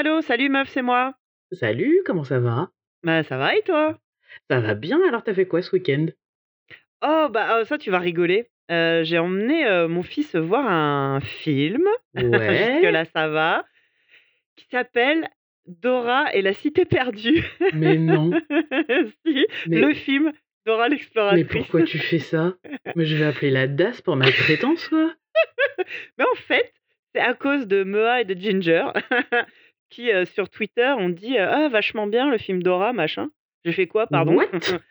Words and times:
Allô, 0.00 0.22
salut 0.22 0.48
meuf, 0.48 0.70
c'est 0.70 0.80
moi. 0.80 1.12
Salut, 1.52 2.00
comment 2.06 2.24
ça 2.24 2.40
va? 2.40 2.70
Bah 3.04 3.22
ça 3.22 3.36
va 3.36 3.54
et 3.54 3.60
toi? 3.60 3.98
Ça 4.48 4.58
va 4.58 4.72
bien, 4.72 4.98
alors 5.06 5.22
tu 5.22 5.34
fait 5.34 5.46
quoi 5.46 5.60
ce 5.60 5.76
week-end? 5.76 6.06
Oh 7.02 7.28
bah, 7.30 7.60
heu, 7.60 7.64
ça 7.66 7.76
tu 7.76 7.90
vas 7.90 7.98
rigoler. 7.98 8.48
Heu, 8.70 9.02
j'ai 9.04 9.18
emmené, 9.18 9.86
mon 9.90 10.02
fils 10.02 10.34
voir 10.36 10.66
un 10.66 11.20
film, 11.20 11.82
Ouais, 12.14 12.78
jusque-là 12.80 13.04
ça 13.14 13.28
va, 13.28 13.66
qui 14.56 14.66
s'appelle 14.70 15.28
Dora 15.66 16.34
et 16.34 16.40
la 16.40 16.54
cité 16.54 16.86
perdue. 16.86 17.44
mais 17.74 17.98
non, 17.98 18.30
Si, 19.26 19.46
mais 19.66 19.82
le 19.82 19.92
film 19.92 20.32
Dora 20.64 20.88
mais 20.88 20.94
l'exploratrice. 20.94 21.50
pourquoi 21.50 21.82
tu 21.82 21.98
fais 21.98 22.18
ça? 22.20 22.54
Mais 22.96 23.04
je 23.04 23.16
vais 23.16 23.24
appeler 23.26 23.50
la 23.50 23.68
DAS 23.68 24.00
pour 24.00 24.16
maltraitance, 24.16 24.88
quoi. 24.88 25.12
Mais 26.18 26.24
en 26.24 26.36
fait, 26.36 26.72
c'est 27.14 27.20
à 27.20 27.34
cause 27.34 27.66
de 27.66 27.84
Mea 27.84 28.20
et 28.20 28.24
de 28.24 28.34
Ginger 28.34 28.86
qui, 29.90 30.10
sur 30.34 30.48
Twitter 30.48 30.94
ont 30.98 31.08
dit, 31.08 31.38
«Ah 31.38 31.68
vachement 31.68 32.06
bien 32.06 32.30
le 32.30 32.38
film 32.38 32.62
Dora 32.62 32.92
machin». 32.92 33.30
J'ai 33.64 33.72
fait 33.72 33.86
«Quoi 33.86 34.06
pardon?» 34.06 34.38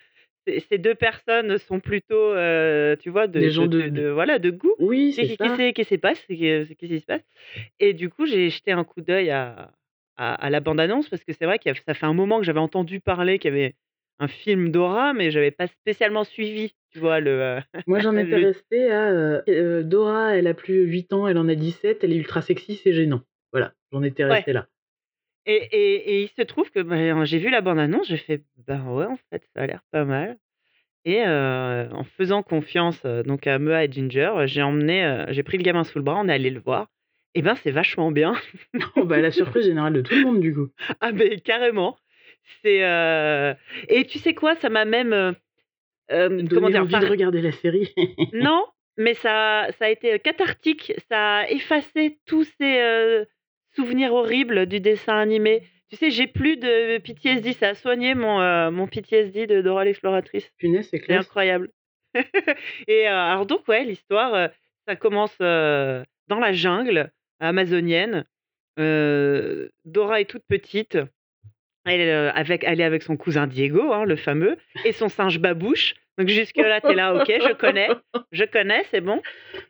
Ces 0.69 0.79
2 0.79 0.95
personnes 0.95 1.57
sont 1.59 1.79
plutôt, 1.79 2.31
tu 2.99 3.09
vois, 3.09 3.27
de 3.27 3.39
Des 3.39 3.45
de 3.45 3.49
gens 3.49 3.67
de 3.67 3.81
de 3.81 3.89
de 3.89 4.01
de 4.01 4.09
voilà, 4.09 4.39
de 4.39 4.49
goût. 4.49 4.73
oui, 4.79 5.13
c'est 5.13 5.35
ça. 5.35 5.55
c'est 5.55 5.73
qu'est 5.73 5.83
c'est 5.83 5.99
passe 5.99 6.23
qu'est 6.25 6.35
qu'est-ce 6.35 6.73
qui 6.73 6.99
se 6.99 7.05
passe? 7.05 7.21
Et 7.79 7.93
du 7.93 8.09
coup, 8.09 8.25
j'ai 8.25 8.49
jeté 8.49 8.71
un 8.71 8.83
coup 8.83 9.01
d'œil 9.01 9.29
à 9.29 9.71
à 10.17 10.33
à 10.33 10.49
la 10.49 10.59
bande 10.59 10.79
annonce 10.79 11.07
parce 11.07 11.23
que 11.23 11.33
c'est 11.33 11.45
vrai 11.45 11.59
a 11.63 11.73
ça 11.85 11.93
fait 11.93 12.05
un 12.05 12.13
moment 12.13 12.39
que 12.39 12.45
j'avais 12.45 12.59
entendu 12.59 12.99
parler 12.99 13.37
qu'il 13.37 13.53
y 13.53 13.53
avait 13.53 13.75
un 14.19 14.27
film 14.27 14.69
Dora, 14.69 15.13
mais 15.13 15.31
j'avais 15.31 15.51
pas 15.51 15.67
spécialement 15.67 16.25
suivi, 16.25 16.73
tu 16.91 16.99
vois, 16.99 17.19
le, 17.19 17.59
Moi, 17.87 17.99
j'en 17.99 18.15
étais 18.15 18.37
le 18.37 18.47
restée 18.47 18.91
à, 18.91 19.41
Dora, 19.83 20.35
elle 20.35 20.47
a 20.47 20.53
plus 20.53 20.83
8 20.83 21.13
ans, 21.13 21.27
elle 21.27 21.37
en 21.37 21.47
a 21.47 21.55
17, 21.55 22.03
elle 22.03 22.11
est 22.11 22.17
ultra 22.17 22.41
sexy, 22.41 22.75
c'est 22.75 22.93
gênant. 22.93 23.21
Voilà, 23.53 23.73
j'en 23.91 24.03
étais 24.03 24.25
ouais 24.25 24.31
restée 24.31 24.53
là. 24.53 24.67
Et 25.49 25.67
et 25.71 26.09
et 26.19 26.21
il 26.23 26.29
se 26.29 26.41
trouve 26.43 26.69
que, 26.71 26.79
ben, 26.79 27.25
j'ai 27.25 27.39
vu 27.39 27.49
la 27.49 27.61
bande 27.61 27.79
annonce, 27.79 28.07
j'ai 28.07 28.17
fait: 28.17 28.43
«Ben, 28.67 28.85
ouais, 28.87 29.05
en 29.05 29.17
fait, 29.29 29.43
ça 29.55 29.63
a 29.63 29.67
l'air 29.67 29.81
pas 29.91 30.05
mal» 30.05 30.37
et 31.05 31.21
heu, 31.25 31.89
en 31.93 32.03
faisant 32.03 32.43
confiance, 32.43 33.03
heu, 33.05 33.23
donc 33.23 33.47
à 33.47 33.57
Mea 33.57 33.85
et 33.85 33.91
Ginger, 33.91 34.31
j'ai 34.45 34.61
emmené, 34.61 35.05
heu, 35.05 35.25
j'ai 35.29 35.43
pris 35.43 35.57
le 35.57 35.63
gamin 35.63 35.83
sous 35.83 35.97
le 35.97 36.03
bras, 36.03 36.19
on 36.19 36.27
est 36.27 36.33
allé 36.33 36.49
le 36.49 36.59
voir 36.59 36.87
et 37.35 37.41
ben, 37.41 37.55
c'est 37.55 37.71
vachement 37.71 38.11
bien. 38.11 38.33
Oh 38.95 39.05
bah, 39.05 39.21
la 39.21 39.31
surprise 39.31 39.65
générale 39.65 39.93
de 39.93 40.01
tout 40.01 40.13
le 40.15 40.21
monde, 40.21 40.39
du 40.41 40.53
coup. 40.53 40.67
Ah 40.99 41.11
beh, 41.11 41.39
carrément. 41.41 41.97
C'est, 42.61 42.79
et 43.87 44.05
tu 44.05 44.19
sais 44.19 44.33
quoi? 44.33 44.55
Ça 44.55 44.69
m'a 44.69 44.85
même, 44.85 45.35
comment 46.09 46.69
dire? 46.69 46.81
envie 46.81 46.99
de 46.99 47.05
regarder 47.05 47.41
la 47.41 47.51
série. 47.51 47.93
non, 48.33 48.65
mais 48.97 49.13
ça 49.15 49.67
ça 49.77 49.85
a 49.85 49.89
été, 49.89 50.19
cathartique. 50.19 50.93
Ça 51.09 51.37
a 51.39 51.49
effacé 51.49 52.19
tous 52.25 52.45
ces, 52.59 53.25
heu, 53.79 53.83
souvenirs 53.83 54.13
horribles 54.13 54.65
du 54.65 54.79
dessin 54.79 55.17
animé. 55.17 55.63
Tu 55.89 55.95
sais, 55.95 56.11
j'ai 56.11 56.27
plus 56.27 56.57
de 56.57 56.97
PTSD. 56.99 57.53
Ça 57.53 57.69
a 57.69 57.73
soigné 57.73 58.13
mon, 58.13 58.39
heu, 58.41 58.69
mon 58.71 58.87
PTSD 58.87 59.47
de 59.47 59.61
Dora 59.61 59.83
l'exploratrice. 59.85 60.51
Punaise, 60.57 60.87
c'est 60.89 60.97
C'est 60.99 61.05
classe. 61.05 61.25
incroyable 61.25 61.69
et 62.87 63.03
heu, 63.05 63.07
alors 63.07 63.45
donc 63.45 63.67
ouais, 63.67 63.83
l'histoire, 63.83 64.33
heu, 64.35 64.47
ça 64.87 64.95
commence, 64.95 65.35
heu, 65.41 66.03
dans 66.27 66.39
la 66.39 66.53
jungle 66.53 67.11
amazonienne. 67.39 68.25
Dora 68.77 70.21
est 70.21 70.25
toute 70.29 70.43
petite. 70.47 70.97
Elle, 71.85 72.31
avec 72.35 72.63
elle 72.65 72.81
est 72.81 72.83
avec 72.83 73.03
son 73.03 73.17
cousin 73.17 73.47
Diego, 73.47 73.93
hein, 73.93 74.05
le 74.05 74.15
fameux 74.15 74.57
et 74.85 74.91
son 74.91 75.09
singe 75.09 75.39
Babouche. 75.39 75.95
Donc 76.17 76.27
jusque 76.27 76.57
là, 76.57 76.81
tu 76.81 76.91
es 76.91 76.95
là: 76.95 77.15
«OK, 77.15 77.25
je 77.27 77.53
connais, 77.53 77.89
je 78.31 78.43
connais, 78.43 78.83
c'est 78.91 79.01
bon» 79.01 79.21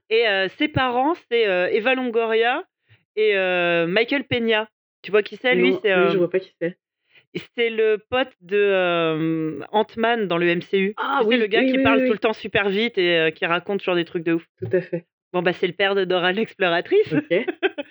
et 0.09 0.25
ses 0.57 0.67
parents, 0.67 1.13
c'est, 1.29 1.43
Eva 1.73 1.93
Longoria 1.95 2.63
et 3.15 3.33
Michael 3.87 4.23
Peña. 4.25 4.67
Tu 5.01 5.11
vois 5.11 5.23
qui 5.23 5.37
c'est 5.37 5.55
lui? 5.55 5.75
C'est, 5.81 5.89
je 6.11 6.17
vois 6.17 6.29
pas 6.29 6.39
qui 6.39 6.53
c'est. 6.61 6.77
c'est 7.55 7.69
le 7.69 7.97
pote 8.09 8.31
de, 8.41 9.59
Ant-Man 9.71 10.27
dans 10.27 10.37
le 10.37 10.55
MCU. 10.55 10.93
Ah 10.97 11.19
Tu 11.21 11.29
sais, 11.29 11.37
le 11.37 11.43
oui, 11.43 11.49
gars 11.49 11.59
oui, 11.59 11.65
qui 11.67 11.71
oui, 11.73 11.77
oui, 11.77 11.83
parle 11.83 11.99
tout 11.99 12.05
le 12.05 12.11
oui, 12.11 12.19
temps 12.19 12.33
super 12.33 12.69
vite 12.69 12.97
et 12.97 13.31
qui 13.35 13.45
raconte 13.45 13.79
toujours 13.79 13.95
des 13.95 14.05
trucs 14.05 14.23
de 14.23 14.33
ouf. 14.33 14.45
tout 14.61 14.69
à 14.75 14.81
fait. 14.81 15.05
Bon, 15.31 15.41
bah, 15.43 15.53
c'est 15.53 15.67
le 15.67 15.73
père 15.73 15.93
de 15.95 16.05
Dora 16.05 16.31
l'exploratrice. 16.31 17.13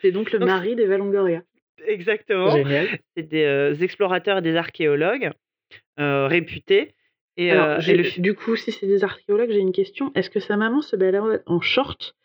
C'est 0.03 0.11
donc 0.13 0.33
le 0.33 0.39
Donc 0.41 0.49
mari 0.49 0.75
d'Eva 0.77 0.99
Longoria. 0.99 1.43
exactement, 1.87 2.51
Génial. 2.51 2.89
c'est 3.17 3.23
des, 3.23 3.83
explorateurs 3.83 4.39
et 4.39 4.43
des 4.43 4.57
archéologues, 4.57 5.31
réputés 5.97 6.95
et 7.39 7.53
Alors, 7.53 7.79
le 7.79 8.21
du 8.21 8.35
coup, 8.35 8.57
si 8.57 8.73
c'est 8.73 8.89
des 8.89 9.05
archéologues, 9.05 9.53
j'ai 9.53 9.61
une 9.61 9.71
question. 9.73 10.11
Est-ce 10.17 10.29
que 10.29 10.41
sa 10.41 10.57
maman 10.57 10.83
se 10.83 10.97
balade 10.97 11.45
en 11.47 11.61
short, 11.61 12.17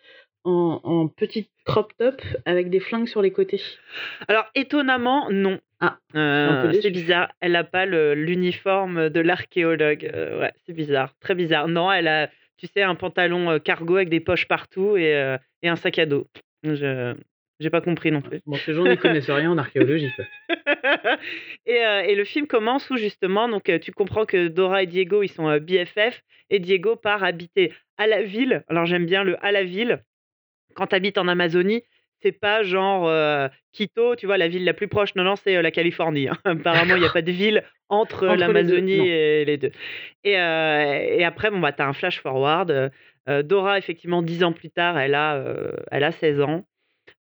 en 0.44 0.82
en 0.84 1.08
petite 1.08 1.50
crop 1.66 1.94
top 1.98 2.22
avec 2.46 2.70
des 2.70 2.80
flingues 2.80 3.08
sur 3.08 3.22
les 3.22 3.32
côtés? 3.32 3.62
alors 4.28 4.46
étonnamment, 4.56 5.30
non. 5.32 5.60
Ah, 5.80 5.98
Heu, 6.16 6.72
c'est 6.82 6.92
bizarre, 6.92 7.32
elle 7.42 7.56
a 7.56 7.64
pas 7.64 7.86
le 7.86 8.14
l'uniforme 8.14 9.10
de 9.10 9.20
l'archéologue, 9.20 10.10
heu, 10.14 10.40
ouais, 10.40 10.54
c'est 10.66 10.74
bizarre, 10.74 11.14
très 11.20 11.36
bizarre. 11.36 11.68
Non, 11.68 11.92
elle 11.92 12.08
a, 12.08 12.30
tu 12.58 12.68
sais, 12.68 12.82
un 12.84 12.96
pantalon, 12.96 13.52
heu, 13.52 13.60
cargo 13.60 13.98
avec 13.98 14.10
des 14.10 14.20
poches 14.22 14.48
partout 14.48 14.96
et 14.98 15.36
et 15.62 15.70
un 15.70 15.76
sac 15.76 16.00
à 16.00 16.06
dos. 16.06 16.28
Je 16.64 17.14
j'ai 17.60 17.70
pas 17.70 17.82
compris 17.82 18.12
non 18.12 18.22
plus. 18.22 18.42
Bon, 18.46 18.58
ces 18.58 18.74
gens 18.74 18.86
n'y 18.86 18.98
connaissent 18.98 19.30
rien 19.30 19.52
en 19.52 19.58
archéologie. 19.58 20.12
Et 21.66 21.76
et 21.76 22.16
le 22.16 22.24
film 22.26 22.48
commence 22.48 22.90
où 22.90 22.98
justement 22.98 23.48
donc 23.48 23.72
tu 23.82 23.92
comprends 23.92 24.26
que 24.26 24.48
Dora 24.48 24.84
et 24.84 24.88
Diego, 24.88 25.24
ils 25.24 25.30
sont, 25.30 25.58
BFF 25.58 26.22
et 26.50 26.60
Diego 26.60 26.96
part 26.96 27.24
habiter 27.24 27.74
à 27.98 28.08
la 28.08 28.22
ville. 28.24 28.64
Alors 28.68 28.86
j'aime 28.86 29.06
bien 29.06 29.24
le 29.24 29.44
«à 29.46 29.52
la 29.52 29.64
ville». 29.64 30.04
Quand 30.76 30.88
tu 30.88 30.96
habites 30.96 31.18
en 31.18 31.28
Amazonie, 31.28 31.84
c'est 32.22 32.32
pas 32.32 32.64
genre, 32.64 33.10
Quito, 33.74 34.16
tu 34.16 34.26
vois, 34.26 34.38
la 34.38 34.48
ville 34.48 34.64
la 34.64 34.74
plus 34.74 34.88
proche. 34.88 35.16
Non, 35.16 35.24
non, 35.24 35.36
c'est, 35.36 35.62
la 35.62 35.72
Californie, 35.72 36.30
hein. 36.30 36.38
Apparemment, 36.46 36.96
il 36.96 37.04
y 37.04 37.06
a 37.06 37.10
pas 37.10 37.22
de 37.22 37.32
ville 37.32 37.64
entre, 37.90 38.24
heu, 38.26 38.30
Entre 38.30 38.40
les 38.40 38.48
2, 38.48 38.54
l'Amazonie 38.54 39.10
et 39.10 39.46
les 39.46 39.58
2. 39.58 39.72
Et 40.24 40.38
après, 41.26 41.52
bon, 41.52 41.60
bah, 41.60 41.74
tu 41.74 41.82
as 41.82 41.88
un 41.88 41.94
flash 41.94 42.22
forward, 42.22 42.92
Dora, 43.44 43.78
effectivement, 43.78 44.22
10 44.22 44.44
ans 44.44 44.54
plus 44.54 44.70
tard, 44.70 44.98
elle 44.98 45.16
a, 45.16 45.44
elle 45.92 46.04
a 46.04 46.12
16 46.12 46.42
ans. 46.42 46.66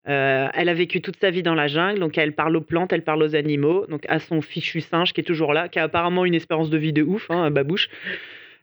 Elle 0.04 0.68
a 0.68 0.74
vécu 0.74 1.00
toute 1.00 1.16
sa 1.16 1.30
vie 1.30 1.42
dans 1.42 1.54
la 1.54 1.66
jungle, 1.66 1.98
donc 1.98 2.16
elle 2.18 2.34
parle 2.34 2.56
aux 2.56 2.60
plantes, 2.60 2.92
elle 2.92 3.02
parle 3.02 3.22
aux 3.22 3.34
animaux, 3.34 3.86
donc 3.86 4.04
à 4.08 4.18
son 4.18 4.40
fichu 4.40 4.80
singe 4.80 5.12
qui 5.12 5.20
est 5.20 5.24
toujours 5.24 5.52
là, 5.52 5.68
qui 5.68 5.78
a 5.78 5.84
apparemment 5.84 6.24
une 6.24 6.34
espérance 6.34 6.70
de 6.70 6.78
vie 6.78 6.92
de 6.92 7.02
ouf, 7.02 7.30
hein, 7.30 7.50
Babouche. 7.50 7.88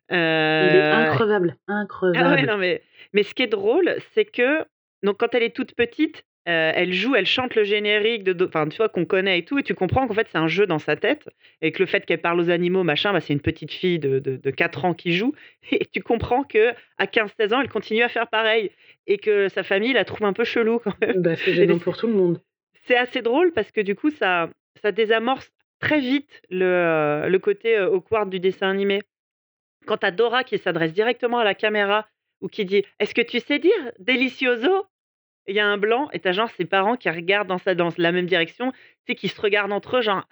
Il 0.09 0.15
est 0.15 0.91
increvable, 0.91 1.55
ah 1.67 2.31
ouais, 2.31 2.43
non, 2.43 2.57
mais 2.57 2.81
mais 3.13 3.23
ce 3.23 3.33
qui 3.33 3.43
est 3.43 3.47
drôle, 3.47 3.95
c'est 4.13 4.25
que 4.25 4.65
donc 5.03 5.17
quand 5.17 5.33
elle 5.35 5.43
est 5.43 5.55
toute 5.55 5.73
petite, 5.75 6.23
elle 6.45 6.93
joue, 6.93 7.13
elle 7.15 7.27
chante 7.27 7.53
le 7.53 7.63
générique 7.63 8.23
de 8.23 8.45
enfin, 8.47 8.67
tu 8.67 8.77
vois, 8.77 8.89
qu'on 8.89 9.05
connaît 9.05 9.37
et 9.37 9.45
tout 9.45 9.59
et 9.59 9.63
tu 9.63 9.75
comprends 9.75 10.07
qu'en 10.07 10.15
fait, 10.15 10.27
c'est 10.31 10.37
un 10.39 10.47
jeu 10.47 10.65
dans 10.65 10.79
sa 10.79 10.95
tête 10.95 11.29
et 11.61 11.71
que 11.71 11.77
le 11.77 11.85
fait 11.85 12.07
qu'elle 12.07 12.21
parle 12.21 12.39
aux 12.39 12.49
animaux, 12.49 12.81
machin, 12.83 13.13
bah, 13.13 13.19
c'est 13.19 13.33
une 13.33 13.39
petite 13.41 13.71
fille 13.71 13.99
de 13.99 14.17
de 14.17 14.37
de 14.37 14.49
4 14.49 14.85
ans 14.85 14.95
qui 14.95 15.11
joue 15.13 15.35
et 15.71 15.85
tu 15.85 16.01
comprends 16.01 16.43
qu'à 16.43 16.73
quinze 17.11 17.31
seize 17.39 17.53
ans, 17.53 17.61
elle 17.61 17.69
continue 17.69 18.01
à 18.01 18.09
faire 18.09 18.27
pareil 18.29 18.71
et 19.05 19.19
que 19.19 19.47
sa 19.49 19.61
famille 19.61 19.93
la 19.93 20.05
trouve 20.05 20.25
un 20.25 20.33
peu 20.33 20.43
chelou 20.43 20.79
quand 20.79 20.99
même 21.01 21.21
Bah, 21.21 21.35
c'est 21.35 21.53
gênant 21.53 21.77
pour 21.77 21.95
tout 21.97 22.07
le 22.07 22.13
monde. 22.13 22.41
c'est 22.87 22.97
assez 22.97 23.21
drôle 23.21 23.51
parce 23.53 23.71
que 23.71 23.81
du 23.81 23.93
coup, 23.95 24.09
ça 24.09 24.49
ça 24.81 24.91
désamorce 24.91 25.51
très 25.79 25.99
vite 25.99 26.41
le, 26.49 27.27
le 27.29 27.39
côté, 27.39 27.77
awkward 27.77 28.27
du 28.29 28.39
dessin 28.39 28.69
animé. 28.71 29.01
Quand 29.85 30.03
as 30.03 30.11
Dora 30.11 30.43
qui 30.43 30.57
s'adresse 30.57 30.93
directement 30.93 31.37
à 31.39 31.43
la 31.43 31.53
caméra 31.53 32.07
ou 32.41 32.47
qui 32.47 32.65
dit: 32.65 32.83
«Est-ce 32.99 33.13
que 33.13 33.21
tu 33.21 33.39
sais 33.39 33.59
dire 33.59 33.91
delicioso?» 33.99 34.85
il 35.47 35.55
y 35.55 35.59
a 35.59 35.65
un 35.65 35.77
blanc 35.77 36.09
et 36.11 36.19
tu 36.19 36.27
as 36.27 36.31
genre 36.31 36.49
ses 36.51 36.65
parents 36.65 36.95
qui 36.95 37.09
regardent 37.09 37.47
dans 37.47 37.57
sa 37.57 37.73
dans 37.73 37.89
la 37.97 38.11
même 38.11 38.27
direction, 38.27 38.71
tu 38.71 38.77
sais, 39.07 39.15
qui 39.15 39.29
se 39.29 39.41
regardent 39.41 39.71
entre 39.71 39.97
eux 39.97 40.01
genre: 40.01 40.27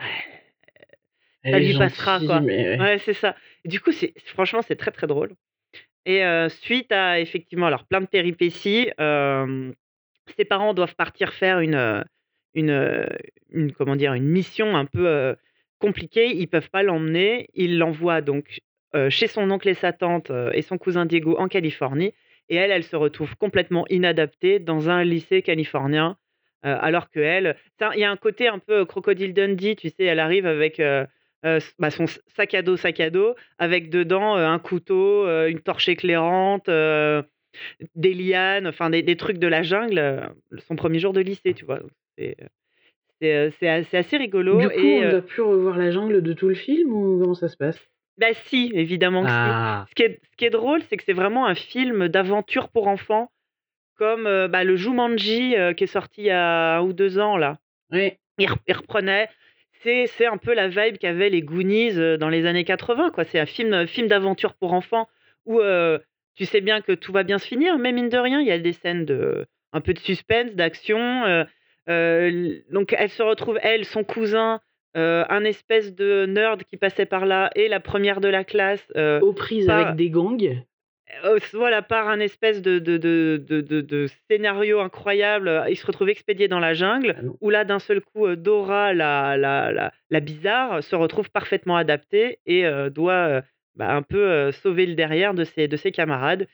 Elle 1.41 1.53
«Ça 1.53 1.59
lui 1.59 1.77
passera 1.77 2.19
quoi». 2.19 2.39
ouais. 2.41 2.79
Ouais, 2.79 2.97
c'est 2.99 3.13
ça. 3.13 3.35
Et 3.65 3.69
du 3.69 3.79
coup, 3.79 3.91
c'est 3.91 4.13
franchement, 4.25 4.61
c'est 4.61 4.75
très, 4.75 4.91
très 4.91 5.07
drôle 5.07 5.33
et 6.05 6.23
suite 6.49 6.91
à 6.91 7.19
effectivement 7.19 7.65
alors 7.67 7.85
plein 7.85 7.99
de 8.01 8.05
péripéties, 8.05 8.89
ses 8.97 10.45
parents 10.45 10.73
doivent 10.73 10.95
partir 10.95 11.33
faire 11.33 11.59
une, 11.59 12.05
une, 12.53 13.71
comment 13.77 13.95
dire? 13.95 14.13
Une 14.13 14.27
mission 14.29 14.75
un 14.75 14.85
peu, 14.85 15.35
compliquée. 15.79 16.35
Ils 16.35 16.47
peuvent 16.47 16.69
pas 16.69 16.83
l'emmener. 16.83 17.49
Ils 17.53 17.77
l'envoient 17.77 18.21
donc, 18.21 18.59
chez 19.09 19.27
son 19.27 19.49
oncle 19.51 19.67
et 19.69 19.73
sa 19.73 19.93
tante, 19.93 20.31
heu, 20.31 20.51
et 20.53 20.61
son 20.61 20.77
cousin 20.77 21.05
Diego 21.05 21.35
en 21.37 21.47
Californie 21.47 22.13
et 22.49 22.55
elle, 22.55 22.71
elle 22.71 22.83
se 22.83 22.95
retrouve 22.95 23.35
complètement 23.37 23.85
inadaptée 23.89 24.59
dans 24.59 24.89
un 24.89 25.03
lycée 25.03 25.41
californien, 25.41 26.17
heu, 26.65 26.69
alors 26.79 27.09
qu'elle 27.09 27.55
ça 27.79 27.91
il 27.95 27.99
y 27.99 28.03
a 28.05 28.11
un 28.11 28.17
côté 28.17 28.47
un 28.47 28.59
peu 28.59 28.85
Crocodile 28.85 29.33
Dundee, 29.33 29.75
tu 29.75 29.89
sais? 29.89 30.03
Elle 30.05 30.19
arrive 30.19 30.45
avec, 30.45 30.81
bah, 31.79 31.91
son 31.91 32.05
sac 32.35 32.53
à 32.53 32.61
dos 32.61 32.77
sac 32.77 32.99
à 32.99 33.09
dos 33.09 33.35
avec 33.57 33.89
dedans, 33.89 34.35
un 34.35 34.59
couteau, 34.59 35.27
une 35.47 35.59
torche 35.59 35.89
éclairante, 35.89 36.69
des 37.95 38.13
lianes, 38.13 38.67
enfin 38.67 38.89
des 38.89 39.01
des 39.01 39.17
trucs 39.17 39.39
de 39.39 39.47
la 39.47 39.63
jungle, 39.63 40.29
son 40.67 40.75
premier 40.75 40.99
jour 40.99 41.13
de 41.13 41.21
lycée, 41.21 41.53
tu 41.53 41.65
vois? 41.65 41.79
C'est, 43.19 43.67
assez 43.93 44.17
rigolo 44.17 44.59
Du 44.59 44.69
coup, 44.69 44.75
et 44.75 44.95
on 44.97 45.01
ne 45.01 45.11
va 45.11 45.21
plus 45.21 45.41
revoir 45.41 45.77
la 45.77 45.91
jungle 45.91 46.21
de 46.21 46.33
tout 46.33 46.47
le 46.47 46.55
film 46.55 46.93
ou 46.93 47.19
comment 47.19 47.33
ça 47.33 47.47
se 47.47 47.57
passe? 47.57 47.79
Bah, 48.17 48.33
si, 48.45 48.71
évidemment 48.73 49.23
que 49.23 49.29
si. 49.29 49.35
Ah! 49.35 49.85
Ce 49.89 49.95
qui 49.95 50.03
est 50.03 50.19
ce 50.31 50.37
qui 50.37 50.45
est 50.45 50.49
drôle, 50.49 50.81
c'est 50.83 50.97
que 50.97 51.03
c'est 51.03 51.13
vraiment 51.13 51.45
un 51.45 51.55
film 51.55 52.07
d'aventure 52.07 52.69
pour 52.69 52.87
enfants 52.87 53.31
comme, 53.97 54.27
heu, 54.27 54.47
bah, 54.47 54.63
le 54.63 54.75
Jumanji, 54.75 55.55
heu, 55.55 55.73
qui 55.73 55.85
est 55.85 55.87
sorti 55.87 56.21
il 56.21 56.25
y 56.25 56.31
a 56.31 56.77
1 56.77 56.81
ou 56.81 56.93
2 56.93 57.19
ans 57.19 57.37
là. 57.37 57.57
Ouais. 57.91 58.19
il, 58.37 58.47
reprenait. 58.73 59.29
C'est 59.81 60.25
un 60.25 60.37
peu 60.37 60.53
la 60.53 60.67
vibe 60.67 60.97
qu'avaient 60.97 61.29
les 61.29 61.41
Goonies 61.41 61.97
euh, 61.97 62.17
dans 62.17 62.29
les 62.29 62.45
années 62.45 62.65
80. 62.65 63.11
quoi. 63.11 63.23
C'est 63.23 63.39
un 63.39 63.45
film, 63.45 63.87
film 63.87 64.07
d'aventure 64.07 64.53
pour 64.53 64.73
enfants 64.73 65.07
où 65.45 65.59
euh, 65.61 65.97
tu 66.35 66.45
sais 66.45 66.61
bien 66.61 66.81
que 66.81 66.91
tout 66.91 67.13
va 67.13 67.23
bien 67.23 67.37
se 67.37 67.47
finir, 67.47 67.77
mais 67.77 67.91
mine 67.91 68.09
de 68.09 68.17
rien, 68.17 68.41
il 68.41 68.47
y 68.47 68.51
a 68.51 68.59
des 68.59 68.73
scènes 68.73 69.05
de 69.05 69.47
un 69.73 69.81
peu 69.81 69.93
de 69.93 69.99
suspense, 69.99 70.53
d'action. 70.55 71.45
donc 71.87 72.93
elle 72.97 73.09
se 73.09 73.23
retrouve, 73.23 73.59
elle, 73.61 73.85
son 73.85 74.03
cousin, 74.03 74.59
un 74.97 75.43
espèce 75.43 75.95
de 75.95 76.25
nerd 76.25 76.63
qui 76.63 76.75
passait 76.75 77.05
par 77.05 77.25
là 77.25 77.51
et 77.55 77.67
la 77.67 77.79
première 77.79 78.19
de 78.19 78.27
la 78.27 78.43
classe. 78.43 78.85
Aux 79.21 79.33
prises 79.33 79.69
avec 79.69 79.95
des 79.95 80.09
gangs 80.09 80.63
voilà, 81.53 81.81
par 81.81 82.09
un 82.09 82.19
espèce 82.19 82.61
de, 82.61 82.79
de, 82.79 82.97
de, 82.97 83.37
de, 83.61 84.07
scénario 84.29 84.79
incroyable, 84.79 85.63
il 85.69 85.77
se 85.77 85.85
retrouve 85.85 86.09
expédié 86.09 86.47
dans 86.47 86.59
la 86.59 86.73
jungle, 86.73 87.15
ah 87.17 87.23
où 87.41 87.49
là, 87.49 87.63
d'un 87.63 87.79
seul 87.79 88.01
coup, 88.01 88.35
Dora, 88.35 88.93
la, 88.93 89.37
la, 89.37 89.71
la, 89.71 89.91
la, 90.09 90.19
bizarre, 90.19 90.83
se 90.83 90.95
retrouve 90.95 91.29
parfaitement 91.31 91.77
adaptée 91.77 92.39
et 92.45 92.65
doit 92.91 93.41
bah, 93.75 93.93
un 93.93 94.01
peu 94.01 94.51
sauver 94.51 94.85
le 94.85 94.95
derrière 94.95 95.33
de 95.33 95.43
ses, 95.43 95.67
de 95.67 95.77
ses 95.77 95.91
camarades. 95.91 96.47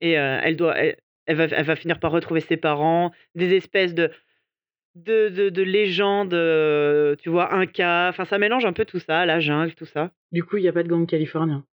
Et 0.00 0.12
elle, 0.12 0.56
doit, 0.56 0.76
elle, 0.76 1.36
va, 1.36 1.44
elle 1.44 1.64
va 1.64 1.76
finir 1.76 1.98
par 1.98 2.10
retrouver 2.12 2.40
ses 2.40 2.56
parents, 2.56 3.10
des 3.34 3.54
espèces 3.54 3.94
de, 3.94 4.10
de, 4.94 5.28
de, 5.28 5.48
de 5.48 5.62
légendes, 5.62 6.36
tu 7.20 7.28
vois, 7.28 7.54
un 7.54 7.66
cas. 7.66 8.08
Enfin, 8.08 8.24
ça 8.24 8.38
mélange 8.38 8.64
un 8.64 8.72
peu 8.72 8.84
tout 8.84 9.00
ça, 9.00 9.26
la 9.26 9.40
jungle, 9.40 9.74
tout 9.74 9.86
ça. 9.86 10.10
Du 10.32 10.44
coup, 10.44 10.56
il 10.56 10.62
n'y 10.62 10.68
a 10.68 10.72
pas 10.72 10.82
de 10.82 10.88
gang 10.88 11.06
californien. 11.06 11.64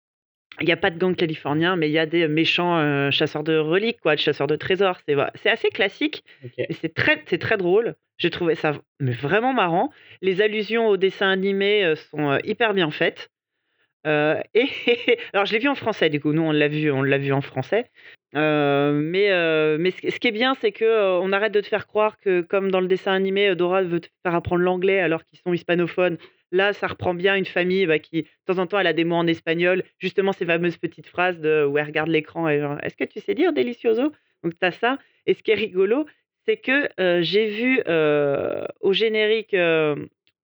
Il 0.58 0.66
n'y 0.66 0.72
a 0.72 0.76
pas 0.76 0.90
de 0.90 0.98
gang 0.98 1.14
californien, 1.14 1.76
mais 1.76 1.88
il 1.88 1.92
y 1.92 1.98
a 1.98 2.06
des 2.06 2.26
méchants 2.28 2.78
euh, 2.78 3.10
chasseurs 3.10 3.44
de 3.44 3.56
reliques, 3.56 4.00
quoi, 4.00 4.14
de 4.14 4.20
chasseurs 4.20 4.46
de 4.46 4.56
trésors. 4.56 4.98
C'est 5.06 5.16
c'est 5.36 5.48
assez 5.48 5.68
classique, 5.68 6.24
c'est 6.70 6.92
très, 6.92 7.22
c'est 7.26 7.38
très 7.38 7.56
drôle. 7.56 7.94
J'ai 8.18 8.30
trouvé 8.30 8.54
ça 8.54 8.72
mais 8.98 9.12
vraiment 9.12 9.54
marrant. 9.54 9.90
Les 10.20 10.42
allusions 10.42 10.88
aux 10.88 10.96
dessins 10.96 11.30
animés 11.30 11.84
euh, 11.84 11.94
sont 11.94 12.32
euh, 12.32 12.38
hyper 12.44 12.74
bien 12.74 12.90
faites. 12.90 13.30
et 14.06 14.66
alors 15.34 15.44
je 15.44 15.52
l'ai 15.52 15.58
vu 15.58 15.68
en 15.68 15.74
français 15.74 16.08
du 16.08 16.20
coup, 16.20 16.32
nous 16.32 16.40
on 16.40 16.52
l'a 16.52 16.68
vu, 16.68 16.90
on 16.90 17.02
l'a 17.02 17.18
vu 17.18 17.32
en 17.34 17.42
français. 17.42 17.90
Mais 18.34 19.78
mais 19.78 19.90
ce, 19.90 20.18
qui 20.18 20.28
est 20.28 20.32
bien, 20.32 20.54
c'est 20.60 20.72
que 20.72 21.18
on 21.20 21.32
arrête 21.32 21.52
de 21.52 21.60
te 21.60 21.66
faire 21.66 21.86
croire 21.86 22.18
que 22.18 22.40
comme 22.42 22.70
dans 22.70 22.80
le 22.80 22.86
dessin 22.88 23.12
animé, 23.12 23.54
Dora 23.54 23.82
veut 23.82 24.00
te 24.00 24.08
faire 24.22 24.34
apprendre 24.34 24.62
l'anglais 24.62 25.00
alors 25.00 25.24
qu'ils 25.24 25.38
sont 25.38 25.52
hispanophones. 25.52 26.18
Là, 26.52 26.72
ça 26.72 26.88
reprend 26.88 27.14
bien 27.14 27.36
une 27.36 27.44
famille 27.44 27.86
bah, 27.86 27.98
qui, 27.98 28.22
de 28.22 28.28
temps 28.46 28.58
en 28.58 28.66
temps, 28.66 28.78
elle 28.78 28.86
a 28.86 28.92
des 28.92 29.04
mots 29.04 29.16
en 29.16 29.26
espagnol. 29.26 29.84
Justement, 29.98 30.32
ces 30.32 30.44
fameuses 30.44 30.76
petites 30.78 31.06
phrases 31.06 31.38
de, 31.38 31.64
où 31.64 31.78
elle 31.78 31.86
regarde 31.86 32.08
l'écran 32.08 32.48
et 32.48 32.58
genre, 32.60 32.76
est-ce 32.82 32.96
que 32.96 33.04
tu 33.04 33.20
sais 33.20 33.34
dire 33.34 33.52
delicioso? 33.52 34.12
Donc, 34.42 34.58
tu 34.58 34.66
as 34.66 34.72
ça. 34.72 34.98
Et 35.26 35.34
ce 35.34 35.42
qui 35.42 35.52
est 35.52 35.54
rigolo, 35.54 36.06
c'est 36.46 36.56
que 36.56 36.88
euh, 37.00 37.22
j'ai 37.22 37.46
vu 37.46 37.82
euh, 37.86 38.66
au 38.80 38.92
générique 38.92 39.54
euh, 39.54 39.94